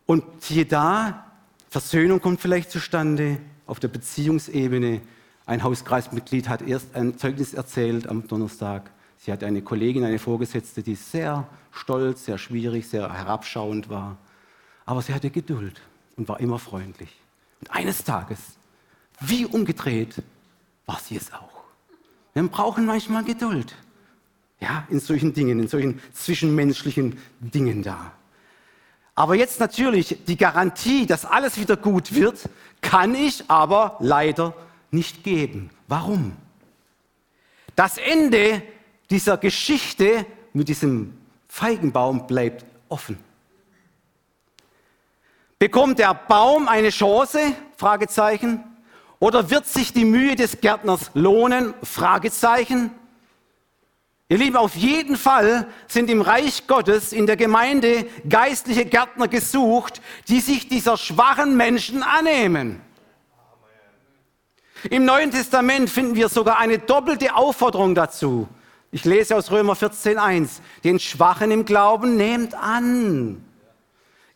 Und 0.07 0.25
siehe 0.43 0.65
da, 0.65 1.27
Versöhnung 1.69 2.21
kommt 2.21 2.41
vielleicht 2.41 2.71
zustande 2.71 3.41
auf 3.67 3.81
der 3.81 3.89
Beziehungsebene. 3.89 5.03
Ein 5.49 5.63
Hauskreismitglied 5.63 6.47
hat 6.47 6.61
erst 6.61 6.95
ein 6.95 7.17
Zeugnis 7.17 7.55
erzählt 7.55 8.07
am 8.07 8.29
Donnerstag. 8.29 8.91
Sie 9.17 9.33
hat 9.33 9.43
eine 9.43 9.63
Kollegin, 9.63 10.05
eine 10.05 10.19
Vorgesetzte, 10.19 10.83
die 10.83 10.95
sehr 10.95 11.49
stolz, 11.73 12.27
sehr 12.27 12.37
schwierig, 12.37 12.87
sehr 12.87 13.11
herabschauend 13.11 13.89
war. 13.89 14.19
Aber 14.85 15.01
sie 15.01 15.15
hatte 15.15 15.31
Geduld 15.31 15.81
und 16.19 16.29
war 16.29 16.39
immer 16.41 16.59
freundlich. 16.59 17.09
Und 17.63 17.71
eines 17.71 18.05
Tages, 18.05 18.39
wie 19.21 19.47
umgedreht, 19.47 20.17
war 20.85 21.01
sie 21.03 21.17
es 21.17 21.33
auch. 21.33 21.63
Wir 22.35 22.47
brauchen 22.47 22.85
manchmal 22.85 23.25
Geduld. 23.25 23.75
Ja, 24.61 24.87
in 24.91 25.01
solchen 25.01 25.33
Dingen, 25.33 25.61
in 25.61 25.69
solchen 25.69 26.03
zwischenmenschlichen 26.13 27.17
Dingen 27.41 27.83
da. 27.83 28.13
Aber 29.15 29.35
jetzt 29.35 29.61
natürlich 29.61 30.19
die 30.27 30.37
Garantie, 30.37 31.07
dass 31.07 31.25
alles 31.25 31.59
wieder 31.59 31.79
gut 31.79 32.15
wird, 32.15 32.51
kann 32.83 33.15
ich 33.15 33.45
aber 33.49 33.97
leider 34.01 34.55
nicht 34.91 35.25
geben. 35.25 35.71
Warum? 35.87 36.37
Das 37.77 37.99
Ende 37.99 38.63
dieser 39.11 39.37
Geschichte 39.37 40.27
mit 40.53 40.69
diesem 40.69 41.17
Feigenbaum 41.49 42.27
bleibt 42.27 42.65
offen. 42.89 43.19
Bekommt 45.59 45.99
der 45.99 46.15
Baum 46.15 46.69
eine 46.69 46.91
Chance? 46.91 47.41
Fragezeichen. 47.77 48.63
Oder 49.19 49.51
wird 49.51 49.67
sich 49.67 49.93
die 49.93 50.05
Mühe 50.05 50.37
des 50.37 50.61
Gärtners 50.61 51.11
lohnen? 51.15 51.75
Fragezeichen. 51.83 52.91
Ihr 54.29 54.39
Lieben, 54.39 54.57
auf 54.57 54.77
jeden 54.77 55.17
Fall 55.17 55.67
sind 55.89 56.11
im 56.11 56.21
Reich 56.21 56.67
Gottes 56.67 57.13
in 57.13 57.27
der 57.27 57.37
Gemeinde 57.37 58.07
geistliche 58.29 58.85
Gärtner 58.85 59.27
gesucht, 59.27 60.03
die 60.29 60.41
sich 60.41 60.69
dieser 60.69 60.97
schwachen 60.97 61.57
Menschen 61.57 62.03
annehmen. 62.03 62.81
Im 64.91 65.05
Neuen 65.05 65.31
Testament 65.31 65.91
finden 65.91 66.15
wir 66.15 66.29
sogar 66.29 66.59
eine 66.59 66.79
doppelte 66.79 67.35
Aufforderung 67.35 67.95
dazu. 67.95 68.49
Ich 68.91 69.05
lese 69.05 69.37
aus 69.37 69.51
Römer 69.51 69.75
14.1. 69.75 70.61
Den 70.85 70.99
Schwachen 70.99 71.51
im 71.51 71.65
Glauben 71.65 72.17
nehmt 72.17 72.55
an. 72.55 73.45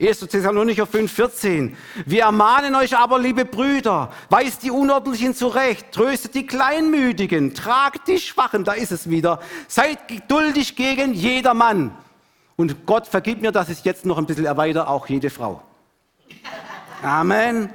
1. 0.00 0.18
Thessalonicher 0.20 0.84
5,14. 0.84 1.74
Wir 2.06 2.22
ermahnen 2.24 2.74
euch 2.74 2.96
aber, 2.96 3.20
liebe 3.20 3.44
Brüder, 3.44 4.10
weist 4.30 4.64
die 4.64 4.72
Unordentlichen 4.72 5.34
zurecht, 5.34 5.92
tröstet 5.92 6.34
die 6.34 6.44
Kleinmütigen, 6.44 7.54
tragt 7.54 8.08
die 8.08 8.18
Schwachen, 8.18 8.64
da 8.64 8.72
ist 8.72 8.90
es 8.90 9.08
wieder. 9.08 9.40
Seid 9.68 10.08
geduldig 10.08 10.74
gegen 10.74 11.14
jedermann. 11.14 11.92
Und 12.56 12.84
Gott 12.84 13.06
vergib 13.06 13.40
mir, 13.40 13.52
dass 13.52 13.68
ich 13.68 13.84
jetzt 13.84 14.04
noch 14.04 14.18
ein 14.18 14.26
bisschen 14.26 14.44
erweitere, 14.44 14.88
auch 14.88 15.06
jede 15.06 15.30
Frau. 15.30 15.62
Amen. 17.02 17.70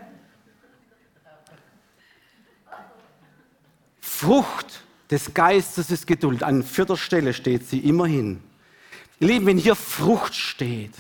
Frucht 4.18 4.82
des 5.12 5.36
Geistes 5.36 5.92
ist 5.92 6.08
Geduld. 6.08 6.42
An 6.42 6.64
vierter 6.64 6.98
Stelle 6.98 7.36
steht 7.36 7.68
sie 7.68 7.78
immerhin. 7.78 8.42
Ihr 9.20 9.28
Lieben, 9.28 9.46
wenn 9.46 9.60
hier 9.60 9.76
Frucht 9.76 10.34
steht, 10.34 10.96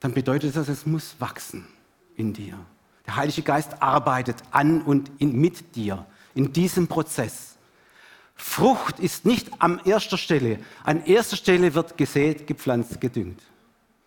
dann 0.00 0.12
bedeutet 0.12 0.56
das, 0.56 0.68
es 0.68 0.86
muss 0.86 1.14
wachsen 1.20 1.68
in 2.16 2.32
dir. 2.32 2.58
Der 3.06 3.14
Heilige 3.14 3.42
Geist 3.42 3.80
arbeitet 3.80 4.38
an 4.50 4.82
und 4.82 5.08
in, 5.18 5.40
mit 5.40 5.76
dir 5.76 6.04
in 6.34 6.52
diesem 6.52 6.88
Prozess. 6.88 7.54
Frucht 8.34 8.98
ist 8.98 9.24
nicht 9.24 9.62
an 9.62 9.80
erster 9.84 10.18
Stelle. 10.18 10.58
An 10.82 11.04
erster 11.04 11.36
Stelle 11.36 11.74
wird 11.74 11.96
gesät, 11.96 12.48
gepflanzt, 12.48 13.00
gedüngt 13.00 13.40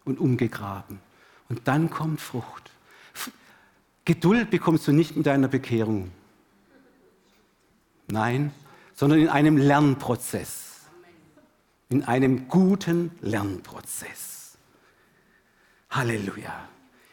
und 0.03 0.19
umgegraben. 0.19 0.99
Und 1.47 1.69
dann 1.69 1.89
kommt 1.89 2.19
Frucht. 2.19 2.69
Geduld 4.03 4.49
bekommst 4.49 4.89
du 4.89 4.91
nicht 4.91 5.15
mit 5.15 5.25
deiner 5.25 5.47
Bekehrung. 5.47 6.11
Nein, 8.11 8.53
sondern 8.93 9.19
in 9.19 9.29
einem 9.29 9.57
Lernprozess. 9.57 10.81
In 11.89 12.03
einem 12.03 12.47
guten 12.47 13.11
Lernprozess. 13.21 14.57
Halleluja. 15.89 16.53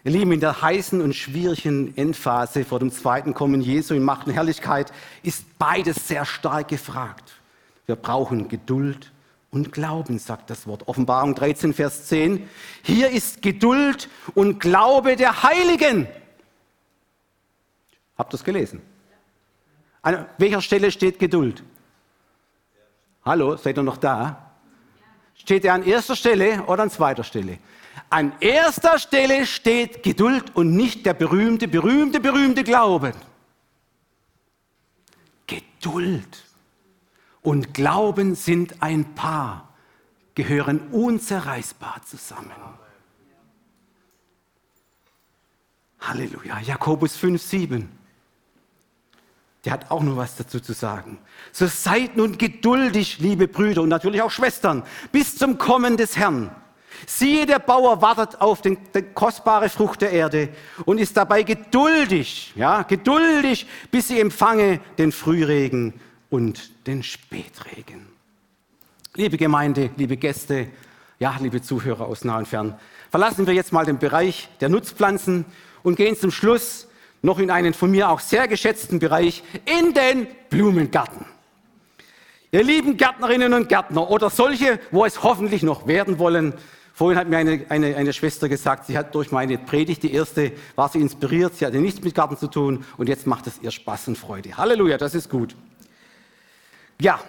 Ihr 0.05 0.13
Lieben, 0.13 0.33
in 0.33 0.41
der 0.41 0.63
heißen 0.63 1.01
und 1.01 1.15
schwierigen 1.15 1.97
Endphase 1.97 2.65
vor 2.65 2.79
dem 2.79 2.91
zweiten 2.91 3.35
Kommen 3.35 3.61
Jesu 3.61 3.95
in 3.95 4.03
Macht 4.03 4.27
und 4.27 4.33
Herrlichkeit 4.33 4.93
ist 5.23 5.59
beides 5.59 6.09
sehr 6.09 6.25
stark 6.25 6.69
gefragt. 6.69 7.33
Wir 7.87 7.97
brauchen 7.97 8.49
Geduld 8.49 9.13
und 9.51 9.73
Glauben, 9.73 10.19
sagt 10.19 10.51
das 10.51 10.67
Wort. 10.67 10.87
Offenbarung 10.87 11.35
13, 11.35 11.75
Vers 11.75 12.07
10. 12.07 12.49
Hier 12.83 13.11
ist 13.11 13.43
Geduld 13.43 14.09
und 14.35 14.61
Glaube 14.61 15.17
der 15.17 15.43
Heiligen. 15.43 16.07
Habt 18.17 18.33
ihr 18.35 18.37
es 18.37 18.45
gelesen? 18.45 18.81
An 20.09 20.27
welcher 20.39 20.63
Stelle 20.63 20.91
steht 20.91 21.19
Geduld? 21.19 21.63
Hallo, 23.27 23.59
seid 23.59 23.77
ihr 23.77 23.83
noch 23.83 23.99
da? 23.99 24.55
Steht 25.35 25.67
er 25.67 25.75
an 25.75 25.85
erster 25.85 26.17
Stelle 26.17 26.65
oder 26.65 26.85
an 26.85 26.91
zweiter 26.91 27.23
Stelle? 27.23 27.59
An 28.09 28.33
erster 28.41 28.99
Stelle 28.99 29.45
steht 29.45 30.03
Geduld 30.03 30.57
und 30.57 30.75
nicht 30.75 31.05
der 31.05 31.13
berühmte, 31.13 31.69
berühmte, 31.69 32.21
berühmte 32.21 32.65
Glaube. 32.65 33.13
Geduld 35.47 36.43
und 37.43 37.75
Glauben 37.75 38.35
sind 38.35 38.83
ein 38.83 39.15
Paar, 39.15 39.75
gehören 40.35 40.89
unzerreißbar 40.91 42.01
zusammen. 42.07 42.57
Halleluja. 46.01 46.61
Jakobus 46.61 47.15
5, 47.15 47.43
7 47.43 47.99
der 49.69 49.75
hat 49.75 49.91
auch 49.91 50.03
noch 50.03 50.17
was 50.17 50.35
dazu 50.35 50.61
zu 50.61 50.73
sagen. 50.73 51.19
So 51.53 51.67
seid 51.67 52.17
nun 52.17 52.39
geduldig, 52.39 53.19
liebe 53.19 53.47
Brüder 53.49 53.83
und 53.83 53.91
natürlich 53.91 54.23
auch 54.23 54.31
Schwestern, 54.31 54.83
bis 55.13 55.37
zum 55.37 55.59
Kommen 55.59 55.99
des 55.99 56.17
Herrn. 56.17 56.51
Siehe, 57.07 57.45
der 57.45 57.59
Bauer 57.59 58.01
wartet 58.01 58.41
auf 58.41 58.63
die, 58.63 58.79
die 58.95 59.03
kostbare 59.03 59.69
Frucht 59.69 60.01
der 60.01 60.11
Erde 60.11 60.49
und 60.87 60.97
ist 60.97 61.19
dabei 61.19 61.43
geduldig, 61.43 62.55
ja, 62.57 62.81
geduldig, 62.81 63.67
bis 63.91 64.09
sie 64.09 64.19
empfange 64.19 64.81
den 64.97 65.13
Frühregen 65.13 66.01
und 66.31 66.87
den 66.87 67.03
Spätregen. 67.03 68.07
Liebe 69.17 69.37
Gemeinde, 69.37 69.91
liebe 69.99 70.17
Gäste, 70.17 70.69
ja, 71.19 71.37
liebe 71.43 71.61
Zuhörer 71.61 72.07
aus 72.07 72.25
nah 72.25 72.39
und 72.39 72.49
fern, 72.49 72.75
verlassen 73.11 73.47
wir 73.47 73.53
jetzt 73.53 73.75
mal 73.75 73.85
den 73.85 73.99
Bereich 73.99 74.49
der 74.61 74.71
Nutzpflanzen 74.71 75.45
und 75.83 75.97
gehen 75.97 76.17
zum 76.17 76.31
Schluss 76.31 76.88
noch 77.23 77.39
in 77.39 77.51
einen 77.51 77.75
von 77.75 77.91
mir 77.91 78.11
auch 78.11 78.21
sehr 78.21 78.49
geschätzten 78.49 78.99
Bereich, 78.99 79.43
in 79.65 79.95
den 79.95 80.27
Blumengarten. 80.51 81.27
Ihr 82.51 82.65
lieben 82.65 82.97
Gärtnerinnen 82.97 83.53
und 83.53 83.69
Gärtner 83.69 84.11
oder 84.11 84.31
solche, 84.31 84.81
wo 84.91 85.05
es 85.05 85.23
hoffentlich 85.23 85.63
noch 85.63 85.87
werden 85.87 86.19
wollen. 86.19 86.55
Vorhin 86.95 87.19
hat 87.19 87.29
mir 87.29 87.37
eine, 87.37 87.65
eine, 87.69 87.95
eine 87.95 88.13
Schwester 88.13 88.49
gesagt, 88.49 88.87
sie 88.87 88.97
hat 88.97 89.15
durch 89.15 89.31
meine 89.31 89.59
Predigt, 89.59 90.03
die 90.03 90.13
erste, 90.13 90.53
war 90.75 90.89
sie 90.89 91.01
inspiriert, 91.01 91.55
sie 91.55 91.67
hatte 91.67 91.79
nichts 91.79 92.03
mit 92.03 92.15
Garten 92.15 92.37
zu 92.37 92.49
tun 92.49 92.85
und 92.97 93.09
jetzt 93.09 93.27
macht 93.27 93.47
es 93.47 93.61
ihr 93.61 93.71
Spaß 93.71 94.09
und 94.09 94.19
Freude. 94.19 94.57
Halleluja, 94.57 94.97
das 94.97 95.15
ist 95.15 95.29
gut. 95.29 95.55
Ja, 97.01 97.21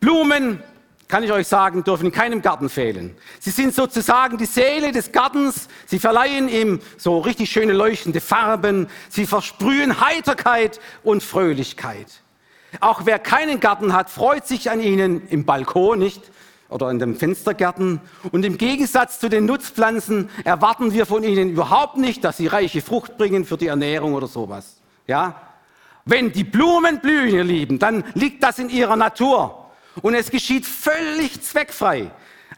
Blumen 0.00 0.62
kann 1.14 1.22
ich 1.22 1.30
euch 1.30 1.46
sagen, 1.46 1.84
dürfen 1.84 2.06
in 2.06 2.10
keinem 2.10 2.42
Garten 2.42 2.68
fehlen. 2.68 3.14
Sie 3.38 3.50
sind 3.50 3.72
sozusagen 3.72 4.36
die 4.36 4.46
Seele 4.46 4.90
des 4.90 5.12
Gartens. 5.12 5.68
Sie 5.86 6.00
verleihen 6.00 6.48
ihm 6.48 6.80
so 6.96 7.20
richtig 7.20 7.52
schöne 7.52 7.72
leuchtende 7.72 8.20
Farben. 8.20 8.88
Sie 9.10 9.24
versprühen 9.24 10.00
Heiterkeit 10.00 10.80
und 11.04 11.22
Fröhlichkeit. 11.22 12.08
Auch 12.80 13.02
wer 13.06 13.20
keinen 13.20 13.60
Garten 13.60 13.92
hat, 13.92 14.10
freut 14.10 14.48
sich 14.48 14.72
an 14.72 14.80
ihnen 14.80 15.28
im 15.28 15.44
Balkon, 15.44 16.00
nicht? 16.00 16.20
Oder 16.68 16.90
in 16.90 16.98
dem 16.98 17.14
Fenstergarten. 17.14 18.00
Und 18.32 18.44
im 18.44 18.58
Gegensatz 18.58 19.20
zu 19.20 19.28
den 19.28 19.46
Nutzpflanzen 19.46 20.30
erwarten 20.42 20.94
wir 20.94 21.06
von 21.06 21.22
ihnen 21.22 21.50
überhaupt 21.50 21.96
nicht, 21.96 22.24
dass 22.24 22.38
sie 22.38 22.48
reiche 22.48 22.82
Frucht 22.82 23.18
bringen 23.18 23.44
für 23.44 23.56
die 23.56 23.68
Ernährung 23.68 24.14
oder 24.14 24.26
sowas. 24.26 24.80
Ja? 25.06 25.40
Wenn 26.06 26.32
die 26.32 26.42
Blumen 26.42 26.98
blühen, 26.98 27.32
ihr 27.32 27.44
Lieben, 27.44 27.78
dann 27.78 28.02
liegt 28.14 28.42
das 28.42 28.58
in 28.58 28.68
ihrer 28.68 28.96
Natur. 28.96 29.63
Und 30.02 30.14
es 30.14 30.30
geschieht 30.30 30.66
völlig 30.66 31.40
zweckfrei. 31.42 32.10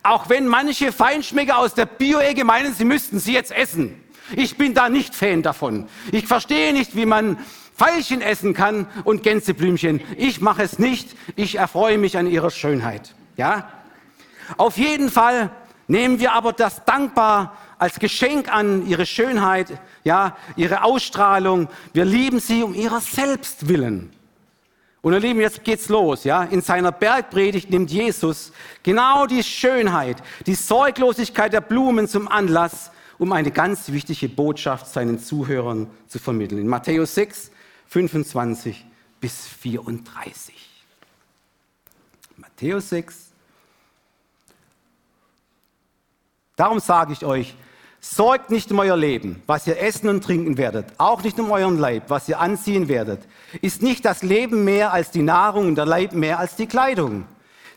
Auch 0.03 0.29
wenn 0.29 0.47
manche 0.47 0.93
Feinschmecker 0.93 1.59
aus 1.59 1.75
der 1.75 1.87
Bio-Ecke 1.87 2.45
meinen, 2.45 2.73
sie 2.75 2.85
müssten 2.85 3.19
sie 3.19 3.33
jetzt 3.33 3.53
essen. 3.53 4.03
Ich 4.35 4.57
bin 4.57 4.75
da 4.75 4.89
nicht 4.89 5.15
Fan 5.15 5.43
davon. 5.43 5.89
Ich 6.13 6.27
verstehe 6.27 6.73
nicht, 6.73 6.97
wie 6.97 7.07
man 7.07 7.39
Veilchen 7.75 8.23
essen 8.23 8.55
kann 8.55 8.87
und 9.05 9.23
Gänseblümchen. 9.23 10.01
Ich 10.17 10.41
mache 10.41 10.63
es 10.63 10.79
nicht. 10.79 11.17
Ich 11.37 11.57
erfreue 11.57 11.99
mich 11.99 12.17
an 12.17 12.27
ihrer 12.27 12.51
Schönheit. 12.51 13.15
Ja? 13.37 13.69
Auf 14.57 14.79
jeden 14.79 15.11
Fall 15.11 15.51
nehmen 15.87 16.19
wir 16.19 16.33
aber 16.33 16.53
das 16.53 16.85
dankbar 16.85 17.57
als 17.79 17.99
Geschenk 17.99 18.53
an, 18.53 18.87
ihre 18.87 19.05
Schönheit, 19.05 19.79
ja, 20.05 20.37
ihre 20.57 20.83
Ausstrahlung. 20.83 21.69
Wir 21.93 22.07
lieben 22.07 22.41
sie 22.41 22.63
um 22.63 22.75
ihrer 22.75 23.01
selbst 23.01 23.69
willen. 23.69 24.16
Und 25.07 25.13
ihr 25.13 25.21
Lieben, 25.21 25.41
jetzt 25.41 25.63
geht's 25.63 25.89
los, 25.89 26.25
ja. 26.25 26.43
In 26.43 26.63
seiner 26.63 26.91
Bergpredigt 26.91 27.71
nimmt 27.71 27.93
Jesus 27.93 28.51
genau 28.83 29.29
die 29.29 29.45
Schönheit, 29.45 30.21
die 30.47 30.57
Sorglosigkeit 30.57 31.53
der 31.53 31.61
Blumen 31.61 32.09
zum 32.09 32.27
Anlass, 32.27 32.91
um 33.17 33.31
eine 33.31 33.53
ganz 33.53 33.93
wichtige 33.93 34.29
Botschaft 34.29 34.89
seinen 34.89 35.21
Zuhörern 35.21 35.89
zu 36.09 36.19
vermitteln. 36.19 36.61
In 36.61 36.67
Matthäus 36.67 37.15
6, 37.15 37.53
25 37.87 38.85
bis 39.21 39.47
34. 39.47 40.57
Matthäus 42.37 42.89
6. 42.89 43.29
Darum 46.57 46.81
sage 46.81 47.13
ich 47.13 47.25
euch, 47.25 47.55
Sorgt 48.01 48.51
nicht 48.51 48.71
um 48.71 48.79
euer 48.79 48.97
Leben, 48.97 49.43
was 49.47 49.67
ihr 49.67 49.81
essen 49.81 50.09
und 50.09 50.23
trinken 50.23 50.59
werdet, 50.59 50.87
auch 50.99 51.23
nicht 51.23 51.41
um 51.41 51.51
euren 51.51 51.79
Leib, 51.79 52.05
was 52.09 52.29
ihr 52.29 52.39
anziehen 52.39 52.89
werdet. 52.89 53.21
Ist 53.63 53.83
nicht 53.83 54.05
das 54.05 54.23
Leben 54.23 54.65
mehr 54.65 54.93
als 54.93 55.11
die 55.11 55.23
Nahrung 55.23 55.69
und 55.69 55.75
der 55.77 55.87
Leib 55.87 56.13
mehr 56.13 56.39
als 56.39 56.57
die 56.57 56.67
Kleidung? 56.67 57.25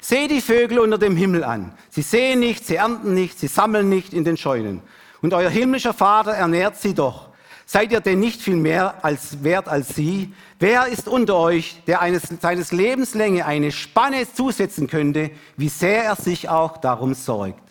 Seht 0.02 0.32
die 0.32 0.42
Vögel 0.42 0.80
unter 0.80 0.98
dem 0.98 1.18
Himmel 1.18 1.44
an. 1.44 1.74
Sie 1.90 2.02
sehen 2.02 2.40
nicht, 2.40 2.66
sie 2.66 2.76
ernten 2.76 3.14
nicht, 3.14 3.40
sie 3.40 3.48
sammeln 3.48 3.90
nicht 3.90 4.14
in 4.14 4.24
den 4.24 4.38
Scheunen. 4.38 4.82
Und 5.22 5.34
euer 5.34 5.50
himmlischer 5.50 5.94
Vater 5.94 6.32
ernährt 6.32 6.78
sie 6.78 6.94
doch. 6.94 7.30
Seid 7.66 7.92
ihr 7.92 8.00
denn 8.00 8.20
nicht 8.20 8.42
viel 8.42 8.56
mehr 8.56 9.04
als 9.04 9.44
wert 9.44 9.68
als 9.68 9.90
sie? 9.90 10.34
Wer 10.58 10.88
ist 10.88 11.08
unter 11.08 11.36
euch, 11.36 11.84
der 11.86 12.02
eines, 12.02 12.24
seines 12.42 12.72
Lebenslänge 12.72 13.46
eine 13.46 13.72
Spanne 13.72 14.32
zusetzen 14.34 14.88
könnte, 14.88 15.32
wie 15.56 15.70
sehr 15.70 16.04
er 16.04 16.16
sich 16.16 16.50
auch 16.50 16.78
darum 16.78 17.14
sorgt? 17.14 17.69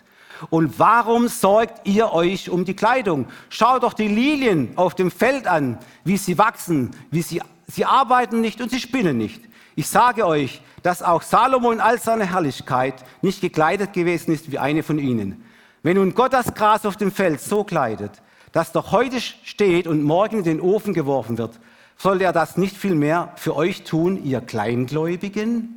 Und 0.50 0.78
warum 0.78 1.28
sorgt 1.28 1.86
ihr 1.86 2.12
euch 2.12 2.50
um 2.50 2.64
die 2.64 2.74
Kleidung? 2.74 3.26
Schaut 3.48 3.82
doch 3.82 3.92
die 3.92 4.08
Lilien 4.08 4.72
auf 4.76 4.94
dem 4.94 5.10
Feld 5.10 5.46
an, 5.46 5.78
wie 6.04 6.16
sie 6.16 6.38
wachsen, 6.38 6.90
wie 7.10 7.22
sie, 7.22 7.42
sie 7.66 7.84
arbeiten 7.84 8.40
nicht 8.40 8.60
und 8.60 8.70
sie 8.70 8.80
spinnen 8.80 9.16
nicht. 9.16 9.42
Ich 9.76 9.88
sage 9.88 10.26
euch, 10.26 10.62
dass 10.82 11.02
auch 11.02 11.22
Salomo 11.22 11.72
in 11.72 11.80
all 11.80 12.00
seiner 12.00 12.24
Herrlichkeit 12.24 12.94
nicht 13.22 13.40
gekleidet 13.40 13.92
gewesen 13.92 14.32
ist 14.32 14.50
wie 14.50 14.58
eine 14.58 14.82
von 14.82 14.98
ihnen. 14.98 15.44
Wenn 15.82 15.96
nun 15.96 16.14
Gott 16.14 16.32
das 16.32 16.54
Gras 16.54 16.86
auf 16.86 16.96
dem 16.96 17.12
Feld 17.12 17.40
so 17.40 17.64
kleidet, 17.64 18.22
das 18.52 18.72
doch 18.72 18.92
heute 18.92 19.20
steht 19.20 19.86
und 19.86 20.02
morgen 20.02 20.38
in 20.38 20.44
den 20.44 20.60
Ofen 20.60 20.94
geworfen 20.94 21.38
wird, 21.38 21.60
soll 21.96 22.22
er 22.22 22.32
das 22.32 22.56
nicht 22.56 22.76
viel 22.76 22.94
mehr 22.94 23.32
für 23.36 23.56
euch 23.56 23.84
tun, 23.84 24.24
ihr 24.24 24.40
Kleingläubigen? 24.40 25.74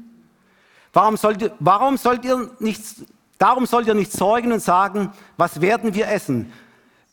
Warum 0.93 1.17
sollt, 1.17 1.51
warum 1.59 1.97
sollt 1.97 2.25
ihr 2.25 2.51
nichts 2.59 3.03
Darum 3.41 3.65
sollt 3.65 3.87
ihr 3.87 3.95
nicht 3.95 4.11
sorgen 4.11 4.51
und 4.51 4.59
sagen, 4.59 5.11
was 5.35 5.61
werden 5.61 5.95
wir 5.95 6.07
essen? 6.07 6.53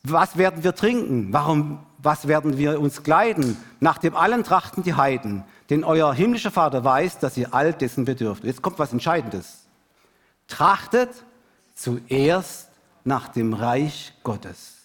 Was 0.03 0.37
werden 0.37 0.63
wir 0.63 0.75
trinken? 0.75 1.33
Warum, 1.33 1.79
was 1.97 2.27
werden 2.27 2.55
wir 2.59 2.79
uns 2.79 3.01
kleiden? 3.01 3.57
Nach 3.79 3.97
dem 3.97 4.15
allen 4.15 4.43
trachten 4.43 4.83
die 4.83 4.93
Heiden. 4.93 5.43
Denn 5.71 5.83
euer 5.83 6.13
himmlischer 6.13 6.51
Vater 6.51 6.83
weiß, 6.83 7.17
dass 7.17 7.35
ihr 7.35 7.51
all 7.55 7.73
dessen 7.73 8.05
bedürft. 8.05 8.43
Jetzt 8.43 8.61
kommt 8.61 8.77
was 8.77 8.93
Entscheidendes. 8.93 9.65
Trachtet 10.47 11.09
zuerst 11.73 12.69
nach 13.03 13.29
dem 13.29 13.53
Reich 13.53 14.13
Gottes, 14.21 14.75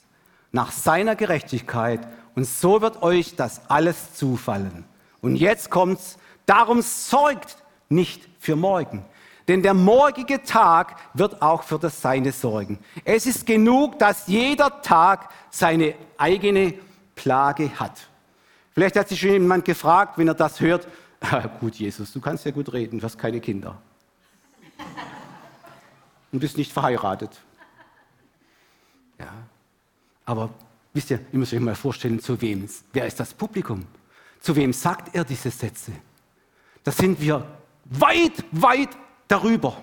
nach 0.50 0.72
seiner 0.72 1.14
Gerechtigkeit, 1.14 2.08
und 2.34 2.46
so 2.46 2.80
wird 2.80 3.02
euch 3.02 3.36
das 3.36 3.68
alles 3.68 4.14
zufallen. 4.14 4.86
Und 5.20 5.36
jetzt 5.36 5.70
kommt's, 5.70 6.16
darum 6.46 6.80
sorgt 6.80 7.58
nicht 7.90 8.30
für 8.40 8.56
morgen, 8.56 9.04
denn 9.48 9.62
der 9.62 9.74
morgige 9.74 10.42
Tag 10.42 10.96
wird 11.12 11.42
auch 11.42 11.62
für 11.62 11.78
das 11.78 12.00
Seine 12.00 12.32
sorgen. 12.32 12.78
Es 13.04 13.26
ist 13.26 13.46
genug, 13.46 13.98
dass 13.98 14.26
jeder 14.26 14.80
Tag 14.82 15.28
seine 15.50 15.94
eigene 16.16 16.74
Plage 17.14 17.78
hat. 17.78 18.08
Vielleicht 18.72 18.96
hat 18.96 19.08
sich 19.08 19.20
schon 19.20 19.30
jemand 19.30 19.64
gefragt, 19.64 20.18
wenn 20.18 20.28
er 20.28 20.34
das 20.34 20.60
hört, 20.60 20.88
ah, 21.20 21.46
gut, 21.60 21.76
Jesus, 21.76 22.12
du 22.12 22.20
kannst 22.20 22.44
ja 22.44 22.50
gut 22.50 22.72
reden, 22.72 22.98
du 22.98 23.04
hast 23.04 23.18
keine 23.18 23.40
Kinder. 23.40 23.80
Und 26.32 26.40
bist 26.40 26.56
nicht 26.56 26.72
verheiratet. 26.72 27.40
Ja. 29.18 29.32
Aber 30.24 30.50
wisst 30.92 31.10
ihr, 31.10 31.20
ihr 31.32 31.38
müsst 31.38 31.52
euch 31.52 31.60
mal 31.60 31.74
vorstellen, 31.74 32.18
zu 32.18 32.40
wem, 32.40 32.68
wer 32.92 33.06
ist 33.06 33.20
das 33.20 33.32
Publikum? 33.32 33.86
Zu 34.40 34.56
wem 34.56 34.72
sagt 34.72 35.14
er 35.14 35.24
diese 35.24 35.50
Sätze? 35.50 35.92
Da 36.82 36.90
sind 36.90 37.20
wir 37.20 37.46
weit, 37.84 38.44
weit 38.50 38.90
darüber. 39.28 39.76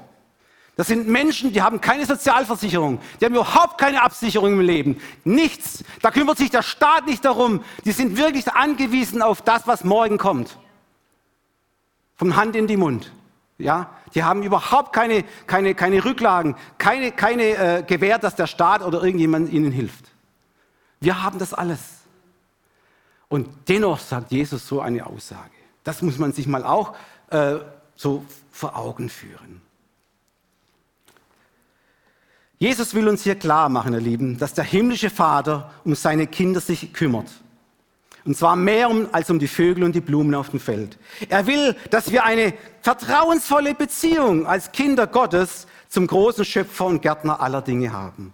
Das 0.77 0.87
sind 0.87 1.07
Menschen, 1.07 1.51
die 1.51 1.61
haben 1.61 1.81
keine 1.81 2.05
Sozialversicherung, 2.05 2.99
die 3.19 3.25
haben 3.25 3.35
überhaupt 3.35 3.77
keine 3.77 4.01
Absicherung 4.01 4.53
im 4.53 4.61
Leben. 4.61 5.01
Nichts. 5.23 5.83
Da 6.01 6.11
kümmert 6.11 6.37
sich 6.37 6.49
der 6.49 6.63
Staat 6.63 7.05
nicht 7.05 7.25
darum. 7.25 7.63
Die 7.85 7.91
sind 7.91 8.17
wirklich 8.17 8.51
angewiesen 8.51 9.21
auf 9.21 9.41
das, 9.41 9.67
was 9.67 9.83
morgen 9.83 10.17
kommt. 10.17 10.57
Vom 12.15 12.35
Hand 12.35 12.55
in 12.55 12.67
die 12.67 12.77
Mund. 12.77 13.11
Ja, 13.57 13.91
die 14.15 14.23
haben 14.23 14.43
überhaupt 14.43 14.91
keine, 14.93 15.23
keine, 15.45 15.75
keine 15.75 16.03
Rücklagen, 16.03 16.55
keine, 16.77 17.11
keine 17.11 17.43
äh, 17.43 17.83
Gewähr, 17.83 18.17
dass 18.17 18.35
der 18.35 18.47
Staat 18.47 18.81
oder 18.81 19.03
irgendjemand 19.03 19.51
ihnen 19.51 19.71
hilft. 19.71 20.05
Wir 20.99 21.21
haben 21.21 21.37
das 21.37 21.53
alles. 21.53 21.79
Und 23.27 23.49
dennoch 23.69 23.99
sagt 23.99 24.31
Jesus 24.31 24.67
so 24.67 24.81
eine 24.81 25.05
Aussage. 25.05 25.51
Das 25.83 26.01
muss 26.01 26.17
man 26.17 26.33
sich 26.33 26.47
mal 26.47 26.63
auch 26.63 26.95
äh, 27.29 27.57
so 28.01 28.25
vor 28.51 28.75
Augen 28.75 29.09
führen. 29.09 29.61
Jesus 32.57 32.93
will 32.93 33.07
uns 33.07 33.23
hier 33.23 33.35
klar 33.35 33.69
machen, 33.69 33.93
ihr 33.93 33.99
Lieben, 33.99 34.37
dass 34.37 34.53
der 34.53 34.63
himmlische 34.63 35.09
Vater 35.09 35.71
um 35.83 35.95
seine 35.95 36.27
Kinder 36.27 36.59
sich 36.59 36.93
kümmert. 36.93 37.29
Und 38.23 38.37
zwar 38.37 38.55
mehr 38.55 38.89
um, 38.89 39.07
als 39.11 39.29
um 39.29 39.39
die 39.39 39.47
Vögel 39.47 39.83
und 39.83 39.93
die 39.93 40.01
Blumen 40.01 40.35
auf 40.35 40.49
dem 40.49 40.59
Feld. 40.59 40.97
Er 41.29 41.47
will, 41.47 41.75
dass 41.89 42.11
wir 42.11 42.23
eine 42.23 42.53
vertrauensvolle 42.81 43.73
Beziehung 43.73 44.45
als 44.45 44.71
Kinder 44.71 45.07
Gottes 45.07 45.65
zum 45.89 46.05
großen 46.05 46.45
Schöpfer 46.45 46.85
und 46.85 47.01
Gärtner 47.01 47.39
aller 47.39 47.61
Dinge 47.61 47.91
haben. 47.91 48.33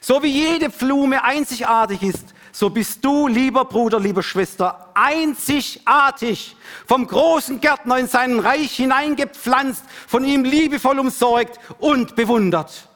So 0.00 0.22
wie 0.22 0.28
jede 0.28 0.70
Blume 0.70 1.24
einzigartig 1.24 2.02
ist, 2.02 2.34
so 2.56 2.70
bist 2.70 3.04
du, 3.04 3.28
lieber 3.28 3.66
Bruder, 3.66 4.00
liebe 4.00 4.22
Schwester, 4.22 4.88
einzigartig 4.94 6.56
vom 6.86 7.06
großen 7.06 7.60
Gärtner 7.60 7.98
in 7.98 8.06
sein 8.06 8.38
Reich 8.38 8.76
hineingepflanzt, 8.76 9.84
von 10.08 10.24
ihm 10.24 10.42
liebevoll 10.42 10.98
umsorgt 10.98 11.60
und 11.80 12.16
bewundert. 12.16 12.88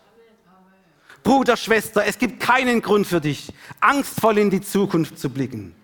Bruder, 1.22 1.58
Schwester, 1.58 2.06
es 2.06 2.16
gibt 2.16 2.40
keinen 2.40 2.80
Grund 2.80 3.06
für 3.06 3.20
dich, 3.20 3.52
angstvoll 3.80 4.38
in 4.38 4.48
die 4.48 4.62
Zukunft 4.62 5.18
zu 5.18 5.28
blicken. 5.28 5.74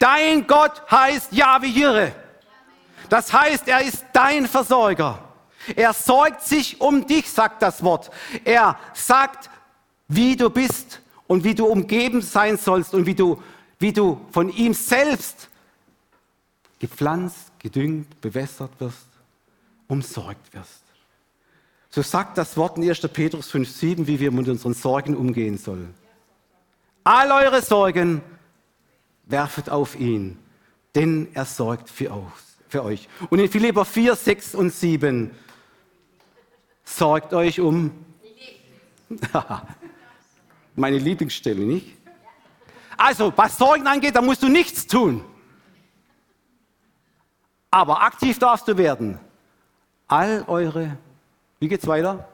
Dein 0.00 0.48
Gott 0.48 0.82
heißt 0.90 1.32
Yahweh 1.32 1.68
Jireh. 1.68 2.10
Das 3.08 3.32
heißt, 3.32 3.68
er 3.68 3.82
ist 3.82 4.06
dein 4.12 4.48
Versorger. 4.48 5.20
Er 5.76 5.92
sorgt 5.92 6.42
sich 6.42 6.80
um 6.80 7.06
dich, 7.06 7.30
sagt 7.30 7.62
das 7.62 7.84
Wort. 7.84 8.10
Er 8.42 8.76
sagt, 8.92 9.50
wie 10.08 10.34
du 10.34 10.50
bist 10.50 11.00
und 11.34 11.42
wie 11.42 11.56
du 11.56 11.66
umgeben 11.66 12.22
sein 12.22 12.56
sollst 12.56 12.94
und 12.94 13.06
wie 13.06 13.14
du, 13.16 13.42
wie 13.80 13.92
du 13.92 14.20
von 14.30 14.50
ihm 14.50 14.72
selbst 14.72 15.48
gepflanzt, 16.78 17.50
gedüngt, 17.58 18.20
bewässert 18.20 18.70
wirst, 18.78 19.08
umsorgt 19.88 20.54
wirst. 20.54 20.84
So 21.90 22.02
sagt 22.02 22.38
das 22.38 22.56
Wort 22.56 22.78
in 22.78 22.88
1. 22.88 23.00
Petrus 23.08 23.52
5,7, 23.52 24.06
wie 24.06 24.20
wir 24.20 24.30
mit 24.30 24.48
unseren 24.48 24.74
Sorgen 24.74 25.16
umgehen 25.16 25.58
sollen. 25.58 25.92
All 27.02 27.32
eure 27.32 27.62
Sorgen 27.62 28.22
werfet 29.24 29.70
auf 29.70 29.98
ihn, 29.98 30.38
denn 30.94 31.26
er 31.34 31.46
sorgt 31.46 31.90
für, 31.90 32.12
euch. 32.74 33.08
Und 33.28 33.40
in 33.40 33.50
Philipper 33.50 33.84
4, 33.84 34.14
6 34.14 34.54
und 34.54 34.72
7, 34.72 35.32
sorgt 36.84 37.34
euch 37.34 37.58
um. 37.58 37.90
Meine 40.74 40.98
Lieblingsstelle, 40.98 41.64
nicht? 41.64 41.96
Also, 42.96 43.32
was 43.36 43.58
Sorgen 43.58 43.86
angeht, 43.86 44.16
da 44.16 44.22
musst 44.22 44.42
du 44.42 44.48
nichts 44.48 44.86
tun. 44.86 45.24
Aber 47.70 48.02
aktiv 48.02 48.38
darfst 48.38 48.68
du 48.68 48.76
werden. 48.76 49.18
All 50.06 50.44
eure, 50.46 50.96
wie 51.58 51.68
geht's 51.68 51.86
weiter? 51.86 52.28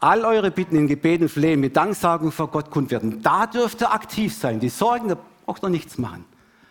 All 0.00 0.24
eure 0.24 0.50
Bitten 0.50 0.76
in 0.76 0.86
Gebeten, 0.86 1.28
Flehen 1.28 1.60
mit 1.60 1.76
Danksagung 1.76 2.30
vor 2.30 2.48
Gott 2.48 2.70
kund 2.70 2.90
werden. 2.90 3.20
Da 3.22 3.46
dürft 3.46 3.82
ihr 3.82 3.92
aktiv 3.92 4.34
sein. 4.34 4.60
Die 4.60 4.68
Sorgen, 4.68 5.08
da 5.08 5.18
braucht 5.44 5.62
ihr 5.64 5.68
nichts 5.68 5.98
machen. 5.98 6.24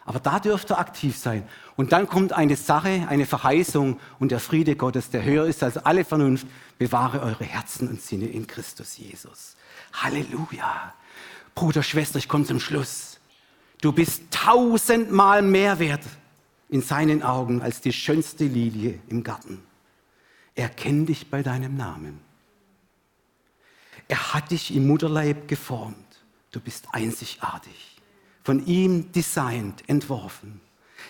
Aber 0.05 0.19
da 0.19 0.39
dürft 0.39 0.71
ihr 0.71 0.79
aktiv 0.79 1.17
sein. 1.17 1.47
Und 1.77 1.91
dann 1.91 2.07
kommt 2.07 2.33
eine 2.33 2.55
Sache, 2.55 3.05
eine 3.07 3.27
Verheißung 3.27 3.99
und 4.17 4.31
der 4.31 4.39
Friede 4.39 4.75
Gottes, 4.75 5.11
der 5.11 5.23
höher 5.23 5.45
ist 5.45 5.61
als 5.61 5.77
alle 5.77 6.03
Vernunft, 6.03 6.47
bewahre 6.79 7.21
eure 7.21 7.45
Herzen 7.45 7.87
und 7.87 8.01
Sinne 8.01 8.25
in 8.25 8.47
Christus 8.47 8.97
Jesus. 8.97 9.55
Halleluja. 9.93 10.95
Bruder, 11.53 11.83
Schwester, 11.83 12.17
ich 12.17 12.27
komme 12.27 12.45
zum 12.45 12.59
Schluss. 12.59 13.19
Du 13.79 13.91
bist 13.91 14.23
tausendmal 14.31 15.43
mehr 15.43 15.77
wert 15.77 16.03
in 16.69 16.81
seinen 16.81 17.21
Augen 17.21 17.61
als 17.61 17.79
die 17.79 17.93
schönste 17.93 18.45
Lilie 18.45 18.99
im 19.07 19.23
Garten. 19.23 19.61
Er 20.55 20.69
kennt 20.69 21.09
dich 21.09 21.29
bei 21.29 21.43
deinem 21.43 21.77
Namen. 21.77 22.19
Er 24.07 24.33
hat 24.33 24.49
dich 24.49 24.75
im 24.75 24.87
Mutterleib 24.87 25.47
geformt. 25.47 25.95
Du 26.51 26.59
bist 26.59 26.87
einzigartig, 26.91 28.01
von 28.43 28.65
ihm 28.65 29.11
designt, 29.11 29.87
entworfen. 29.87 30.59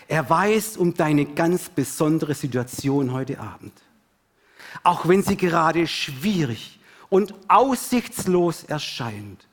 Er 0.08 0.30
weiß 0.30 0.78
um 0.78 0.94
deine 0.94 1.26
ganz 1.26 1.70
besondere 1.70 2.34
Situation 2.34 3.12
heute 3.12 3.40
Abend. 3.40 3.74
Auch 4.84 5.08
wenn 5.08 5.24
sie 5.24 5.38
gerade 5.38 5.88
schwierig 5.88 6.80
und 7.10 7.34
aussichtslos 7.48 8.64
erscheint, 8.64 9.48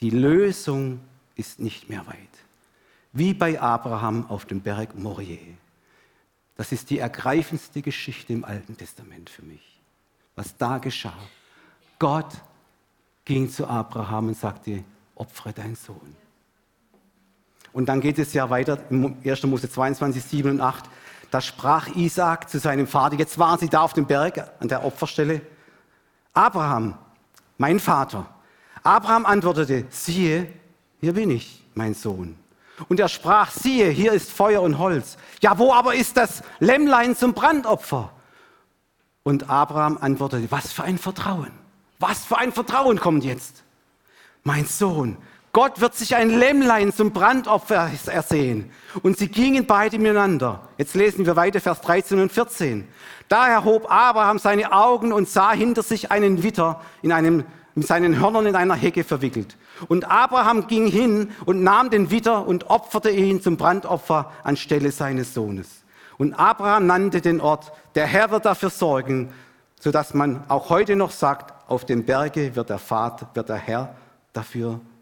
die 0.00 0.10
Lösung 0.10 1.00
ist 1.34 1.58
nicht 1.58 1.88
mehr 1.88 2.06
weit. 2.06 2.16
Wie 3.12 3.34
bei 3.34 3.60
Abraham 3.60 4.26
auf 4.28 4.44
dem 4.44 4.60
Berg 4.60 4.94
Morieh. 4.96 5.56
Das 6.56 6.72
ist 6.72 6.90
die 6.90 6.98
ergreifendste 6.98 7.82
Geschichte 7.82 8.32
im 8.32 8.44
Alten 8.44 8.76
Testament 8.76 9.30
für 9.30 9.42
mich, 9.42 9.80
was 10.34 10.56
da 10.56 10.78
geschah. 10.78 11.16
Gott 11.98 12.42
ging 13.24 13.48
zu 13.48 13.66
Abraham 13.66 14.28
und 14.28 14.36
sagte, 14.36 14.82
opfere 15.14 15.52
deinen 15.52 15.76
Sohn. 15.76 16.16
Und 17.72 17.88
dann 17.88 18.00
geht 18.00 18.18
es 18.18 18.32
ja 18.32 18.50
weiter, 18.50 18.78
1. 18.90 19.42
Mose 19.44 19.70
22, 19.70 20.22
7 20.24 20.50
und 20.50 20.60
8. 20.60 20.84
Da 21.30 21.40
sprach 21.40 21.88
Isaac 21.94 22.48
zu 22.48 22.58
seinem 22.58 22.86
Vater, 22.86 23.16
jetzt 23.16 23.38
waren 23.38 23.58
sie 23.58 23.68
da 23.68 23.82
auf 23.82 23.92
dem 23.92 24.06
Berg 24.06 24.50
an 24.60 24.68
der 24.68 24.84
Opferstelle. 24.84 25.42
Abraham, 26.32 26.96
mein 27.58 27.80
Vater. 27.80 28.26
Abraham 28.82 29.26
antwortete, 29.26 29.86
siehe, 29.90 30.46
hier 31.00 31.12
bin 31.12 31.30
ich, 31.30 31.64
mein 31.74 31.94
Sohn. 31.94 32.36
Und 32.88 33.00
er 33.00 33.08
sprach, 33.08 33.50
siehe, 33.50 33.88
hier 33.90 34.12
ist 34.12 34.30
Feuer 34.30 34.62
und 34.62 34.78
Holz. 34.78 35.18
Ja, 35.42 35.58
wo 35.58 35.72
aber 35.72 35.94
ist 35.94 36.16
das 36.16 36.42
Lämmlein 36.60 37.16
zum 37.16 37.34
Brandopfer? 37.34 38.12
Und 39.24 39.50
Abraham 39.50 39.98
antwortete, 40.00 40.50
was 40.50 40.72
für 40.72 40.84
ein 40.84 40.96
Vertrauen. 40.96 41.50
Was 41.98 42.24
für 42.24 42.38
ein 42.38 42.52
Vertrauen 42.52 42.98
kommt 42.98 43.24
jetzt? 43.24 43.64
Mein 44.44 44.64
Sohn, 44.64 45.18
Gott 45.58 45.80
wird 45.80 45.96
sich 45.96 46.14
ein 46.14 46.30
Lämmlein 46.30 46.92
zum 46.92 47.10
Brandopfer 47.10 47.90
ersehen. 48.06 48.70
Und 49.02 49.18
sie 49.18 49.26
gingen 49.26 49.66
beide 49.66 49.98
miteinander. 49.98 50.68
Jetzt 50.76 50.94
lesen 50.94 51.26
wir 51.26 51.34
weiter 51.34 51.60
Vers 51.60 51.80
13 51.80 52.20
und 52.20 52.30
14. 52.30 52.86
Daher 53.28 53.64
hob 53.64 53.90
Abraham 53.90 54.38
seine 54.38 54.70
Augen 54.70 55.12
und 55.12 55.28
sah 55.28 55.50
hinter 55.50 55.82
sich 55.82 56.12
einen 56.12 56.44
Witter 56.44 56.80
in 57.02 57.10
einem, 57.10 57.42
mit 57.74 57.88
seinen 57.88 58.20
Hörnern 58.20 58.46
in 58.46 58.54
einer 58.54 58.76
Hecke 58.76 59.02
verwickelt. 59.02 59.56
Und 59.88 60.08
Abraham 60.08 60.68
ging 60.68 60.86
hin 60.86 61.32
und 61.44 61.64
nahm 61.64 61.90
den 61.90 62.12
Witter 62.12 62.46
und 62.46 62.70
opferte 62.70 63.10
ihn 63.10 63.42
zum 63.42 63.56
Brandopfer 63.56 64.30
anstelle 64.44 64.92
seines 64.92 65.34
Sohnes. 65.34 65.82
Und 66.18 66.34
Abraham 66.34 66.86
nannte 66.86 67.20
den 67.20 67.40
Ort, 67.40 67.72
der 67.96 68.06
Herr 68.06 68.30
wird 68.30 68.46
dafür 68.46 68.70
sorgen, 68.70 69.32
sodass 69.80 70.14
man 70.14 70.44
auch 70.46 70.70
heute 70.70 70.94
noch 70.94 71.10
sagt, 71.10 71.52
auf 71.68 71.84
dem 71.84 72.04
Berge 72.04 72.54
wird 72.54 72.70
der 72.70 72.78
Vater, 72.78 73.28
wird 73.34 73.48
der 73.48 73.56
Herr 73.56 73.96
dafür 74.32 74.68
sorgen. 74.68 74.97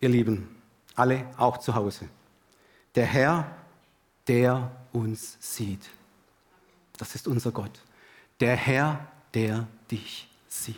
Ihr 0.00 0.08
Lieben, 0.08 0.60
alle 0.96 1.26
auch 1.36 1.58
zu 1.58 1.74
Hause. 1.74 2.08
Der 2.94 3.06
Herr, 3.06 3.56
der 4.26 4.70
uns 4.92 5.36
sieht. 5.40 5.88
Das 6.98 7.14
ist 7.14 7.28
unser 7.28 7.52
Gott. 7.52 7.80
Der 8.40 8.56
Herr, 8.56 9.06
der 9.34 9.66
dich 9.90 10.28
sieht. 10.48 10.76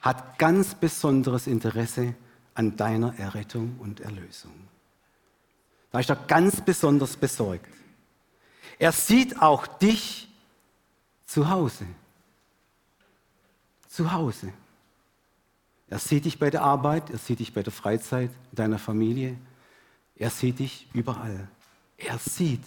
Hat 0.00 0.38
ganz 0.38 0.74
besonderes 0.74 1.46
Interesse 1.46 2.14
an 2.54 2.76
deiner 2.76 3.18
Errettung 3.18 3.76
und 3.80 4.00
Erlösung. 4.00 4.54
Da 5.90 6.00
ist 6.00 6.10
er 6.10 6.16
ganz 6.16 6.60
besonders 6.60 7.16
besorgt. 7.16 7.70
Er 8.78 8.92
sieht 8.92 9.40
auch 9.40 9.66
dich 9.66 10.28
zu 11.26 11.48
Hause. 11.48 11.86
Zu 13.96 14.12
Hause. 14.12 14.52
Er 15.88 15.98
sieht 15.98 16.26
dich 16.26 16.38
bei 16.38 16.50
der 16.50 16.60
Arbeit, 16.60 17.08
er 17.08 17.16
sieht 17.16 17.38
dich 17.38 17.54
bei 17.54 17.62
der 17.62 17.72
Freizeit, 17.72 18.30
deiner 18.52 18.78
Familie. 18.78 19.38
Er 20.16 20.28
sieht 20.28 20.58
dich 20.58 20.86
überall. 20.92 21.48
Er 21.96 22.18
sieht. 22.18 22.60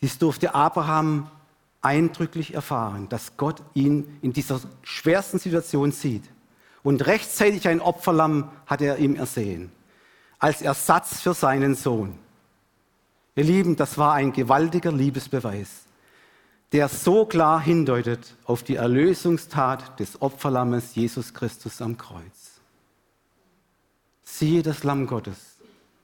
Dies 0.00 0.16
durfte 0.16 0.54
Abraham 0.54 1.30
eindrücklich 1.82 2.54
erfahren, 2.54 3.10
dass 3.10 3.36
Gott 3.36 3.62
ihn 3.74 4.18
in 4.22 4.32
dieser 4.32 4.62
schwersten 4.82 5.38
Situation 5.38 5.92
sieht. 5.92 6.24
Und 6.82 7.06
rechtzeitig 7.06 7.68
ein 7.68 7.82
Opferlamm 7.82 8.50
hat 8.64 8.80
er 8.80 8.96
ihm 8.96 9.14
ersehen, 9.14 9.70
als 10.38 10.62
Ersatz 10.62 11.20
für 11.20 11.34
seinen 11.34 11.74
Sohn. 11.74 12.18
Ihr 13.36 13.44
Lieben, 13.44 13.76
das 13.76 13.98
war 13.98 14.14
ein 14.14 14.32
gewaltiger 14.32 14.90
Liebesbeweis, 14.90 15.82
der 16.72 16.88
so 16.88 17.24
klar 17.24 17.60
hindeutet 17.60 18.36
auf 18.44 18.62
die 18.62 18.76
Erlösungstat 18.76 19.98
des 19.98 20.22
Opferlammes 20.22 20.94
Jesus 20.94 21.34
Christus 21.34 21.82
am 21.82 21.98
Kreuz. 21.98 22.60
Siehe 24.22 24.62
das 24.62 24.84
Lamm 24.84 25.06
Gottes, 25.06 25.56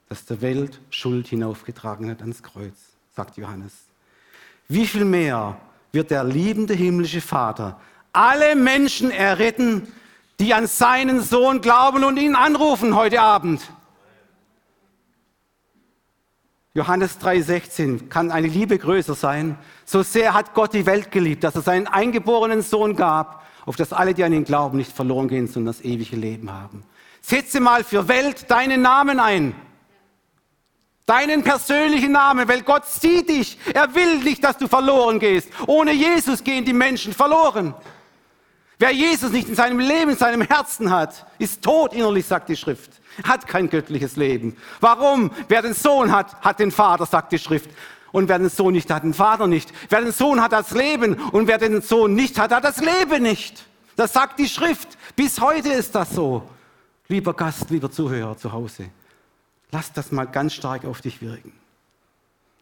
das 0.09 0.25
der 0.25 0.41
Welt 0.41 0.81
Schuld 0.91 1.29
hinaufgetragen 1.29 2.11
hat 2.11 2.21
ans 2.21 2.43
Kreuz, 2.43 2.75
sagt 3.15 3.37
Johannes. 3.37 3.73
Wie 4.69 4.87
viel 4.87 5.05
mehr 5.05 5.61
wird 5.93 6.11
der 6.11 6.25
liebende 6.25 6.75
himmlische 6.75 7.21
Vater 7.21 7.81
alle 8.13 8.57
Menschen 8.57 9.11
erretten, 9.11 9.93
die 10.41 10.53
an 10.53 10.67
seinen 10.67 11.23
Sohn 11.23 11.61
glauben 11.61 12.03
und 12.03 12.17
ihn 12.17 12.35
anrufen 12.35 12.97
heute 12.97 13.21
Abend. 13.21 13.63
Johannes 16.77 17.19
3:16 17.21 18.11
kann 18.11 18.31
eine 18.31 18.49
Liebe 18.49 18.77
größer 18.77 19.15
sein. 19.15 19.57
So 19.87 20.03
sehr 20.03 20.35
hat 20.35 20.53
Gott 20.53 20.75
die 20.75 20.85
Welt 20.85 21.11
geliebt, 21.11 21.43
dass 21.43 21.55
er 21.55 21.63
seinen 21.63 21.87
eingeborenen 21.87 22.61
Sohn 22.61 22.97
gab, 22.97 23.47
auf 23.65 23.77
dass 23.77 23.95
alle, 23.95 24.13
die 24.13 24.23
an 24.23 24.35
ihn 24.35 24.45
glauben, 24.45 24.77
nicht 24.77 24.93
verloren 24.93 25.27
gehen, 25.27 25.49
sondern 25.49 25.75
das 25.75 25.83
ewige 25.83 26.17
Leben 26.17 26.53
haben. 26.53 26.85
Setze 27.23 27.61
mal 27.61 27.83
für 27.83 28.09
Welt 28.09 28.51
deinen 28.51 28.83
Namen 28.83 29.21
ein. 29.21 29.55
Deinen 31.07 31.43
persönlichen 31.43 32.13
Namen, 32.13 32.47
weil 32.47 32.61
Gott 32.61 32.85
sieht 32.85 33.31
dich. 33.31 33.57
Er 33.73 33.95
will 33.95 34.19
nicht, 34.19 34.45
dass 34.45 34.59
du 34.59 34.69
verloren 34.69 35.19
gehst. 35.19 35.49
Ohne 35.67 35.93
Jesus 35.93 36.45
gehen 36.45 36.67
die 36.67 36.75
Menschen 36.75 37.15
verloren. 37.15 37.75
Wer 38.79 38.91
Jesus 38.91 39.33
nicht 39.33 39.49
in 39.49 39.55
seinem 39.55 39.79
Leben, 39.79 40.11
in 40.11 40.19
seinem 40.19 40.43
Herzen 40.43 40.91
hat, 40.91 41.27
ist 41.39 41.63
tot 41.63 41.95
innerlich, 41.95 42.27
sagt 42.27 42.51
die 42.51 42.57
Schrift. 42.57 43.01
Hat 43.25 43.47
kein 43.47 43.71
göttliches 43.71 44.17
Leben. 44.17 44.57
Warum? 44.81 45.31
Wer 45.49 45.63
den 45.63 45.75
Sohn 45.75 46.13
hat, 46.13 46.41
hat 46.43 46.59
den 46.59 46.71
Vater, 46.71 47.07
sagt 47.07 47.33
die 47.33 47.39
Schrift. 47.39 47.71
Und 48.13 48.29
wer 48.29 48.39
den 48.39 48.49
Sohn 48.49 48.73
nicht 48.73 48.91
hat, 48.91 49.03
den 49.03 49.15
Vater 49.15 49.47
nicht. 49.47 49.73
Wer 49.89 50.01
den 50.01 50.13
Sohn 50.13 50.41
hat, 50.41 50.53
das 50.53 50.71
Leben. 50.71 51.15
Und 51.15 51.49
wer 51.49 51.59
den 51.59 51.83
Sohn 51.83 52.15
nicht 52.15 52.39
hat, 52.39 52.53
hat 52.53 52.65
das 52.65 52.79
Leben 52.79 53.23
nicht. 53.23 53.67
Das 53.97 54.13
sagt 54.13 54.39
die 54.39 54.49
Schrift. 54.49 54.97
Bis 55.15 55.41
heute 55.41 55.71
ist 55.71 55.95
das 55.95 56.11
so. 56.11 56.49
Lieber 57.09 57.35
Gast, 57.35 57.71
lieber 57.71 57.91
Zuhörer 57.91 58.37
zu 58.37 58.53
Hause, 58.53 58.87
lass 59.71 59.93
das 59.93 60.11
mal 60.11 60.25
ganz 60.25 60.55
stark 60.55 60.85
auf 60.85 61.01
dich 61.01 61.23
wirken. 61.23 61.53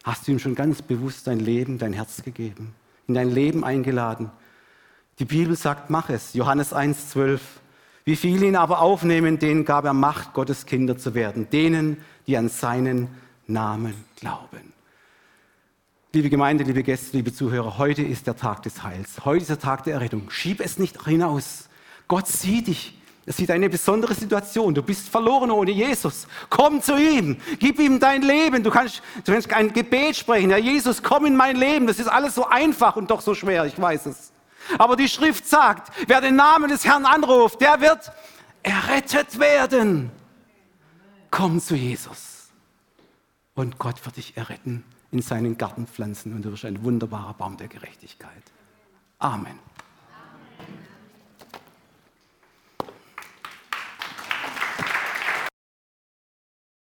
Hast 0.02 0.26
du 0.26 0.32
ihm 0.32 0.38
schon 0.38 0.54
ganz 0.54 0.82
bewusst 0.82 1.26
dein 1.26 1.40
Leben, 1.40 1.78
dein 1.78 1.94
Herz 1.94 2.22
gegeben, 2.22 2.74
in 3.08 3.14
dein 3.14 3.30
Leben 3.30 3.64
eingeladen? 3.64 4.30
Die 5.18 5.24
Bibel 5.24 5.56
sagt, 5.56 5.88
mach 5.88 6.10
es. 6.10 6.34
Johannes 6.34 6.74
1,12. 6.74 7.40
Wie 8.04 8.16
viele 8.16 8.46
ihn 8.46 8.56
aber 8.56 8.80
aufnehmen, 8.80 9.38
denen 9.38 9.64
gab 9.64 9.86
er 9.86 9.94
Macht, 9.94 10.34
Gottes 10.34 10.66
Kinder 10.66 10.98
zu 10.98 11.14
werden. 11.14 11.48
Denen, 11.50 11.96
die 12.26 12.36
an 12.36 12.50
seinen 12.50 13.08
Namen 13.46 13.94
glauben. 14.16 14.74
Liebe 16.12 16.28
Gemeinde, 16.28 16.64
liebe 16.64 16.82
Gäste, 16.82 17.16
liebe 17.16 17.32
Zuhörer, 17.32 17.78
heute 17.78 18.02
ist 18.02 18.26
der 18.26 18.36
Tag 18.36 18.62
des 18.62 18.82
Heils. 18.82 19.24
Heute 19.24 19.40
ist 19.40 19.50
der 19.50 19.58
Tag 19.58 19.84
der 19.84 19.94
Errettung. 19.94 20.30
Schieb 20.30 20.60
es 20.60 20.78
nicht 20.78 21.02
hinaus. 21.02 21.68
Gott 22.06 22.28
sieht 22.28 22.66
dich. 22.66 22.98
Er 23.26 23.32
sieht 23.32 23.50
eine 23.50 23.70
besondere 23.70 24.12
Situation. 24.12 24.74
Du 24.74 24.82
bist 24.82 25.08
verloren 25.08 25.50
ohne 25.50 25.70
Jesus. 25.70 26.28
Komm 26.50 26.82
zu 26.82 26.98
ihm. 26.98 27.38
Gib 27.58 27.78
ihm 27.78 27.98
dein 27.98 28.20
Leben. 28.20 28.62
Du 28.62 28.70
kannst, 28.70 29.02
du 29.24 29.32
kannst 29.32 29.50
ein 29.54 29.72
Gebet 29.72 30.14
sprechen. 30.14 30.50
Herr 30.50 30.58
Jesus, 30.58 31.02
komm 31.02 31.24
in 31.24 31.36
mein 31.36 31.56
Leben. 31.56 31.86
Das 31.86 31.98
ist 31.98 32.08
alles 32.08 32.34
so 32.34 32.46
einfach 32.46 32.96
und 32.96 33.10
doch 33.10 33.22
so 33.22 33.34
schwer. 33.34 33.64
Ich 33.64 33.80
weiß 33.80 34.06
es. 34.06 34.33
Aber 34.78 34.96
die 34.96 35.08
Schrift 35.08 35.46
sagt, 35.46 35.92
wer 36.06 36.20
den 36.20 36.36
Namen 36.36 36.70
des 36.70 36.84
Herrn 36.84 37.06
anruft, 37.06 37.60
der 37.60 37.80
wird 37.80 38.12
errettet 38.62 39.38
werden. 39.38 40.10
Komm 41.30 41.60
zu 41.60 41.74
Jesus. 41.74 42.48
Und 43.54 43.78
Gott 43.78 44.04
wird 44.04 44.16
dich 44.16 44.36
erretten, 44.36 44.84
in 45.10 45.22
seinen 45.22 45.58
Garten 45.58 45.86
pflanzen 45.86 46.34
und 46.34 46.42
du 46.42 46.52
wirst 46.52 46.64
ein 46.64 46.82
wunderbarer 46.82 47.34
Baum 47.34 47.56
der 47.56 47.68
Gerechtigkeit. 47.68 48.42
Amen. 49.18 49.58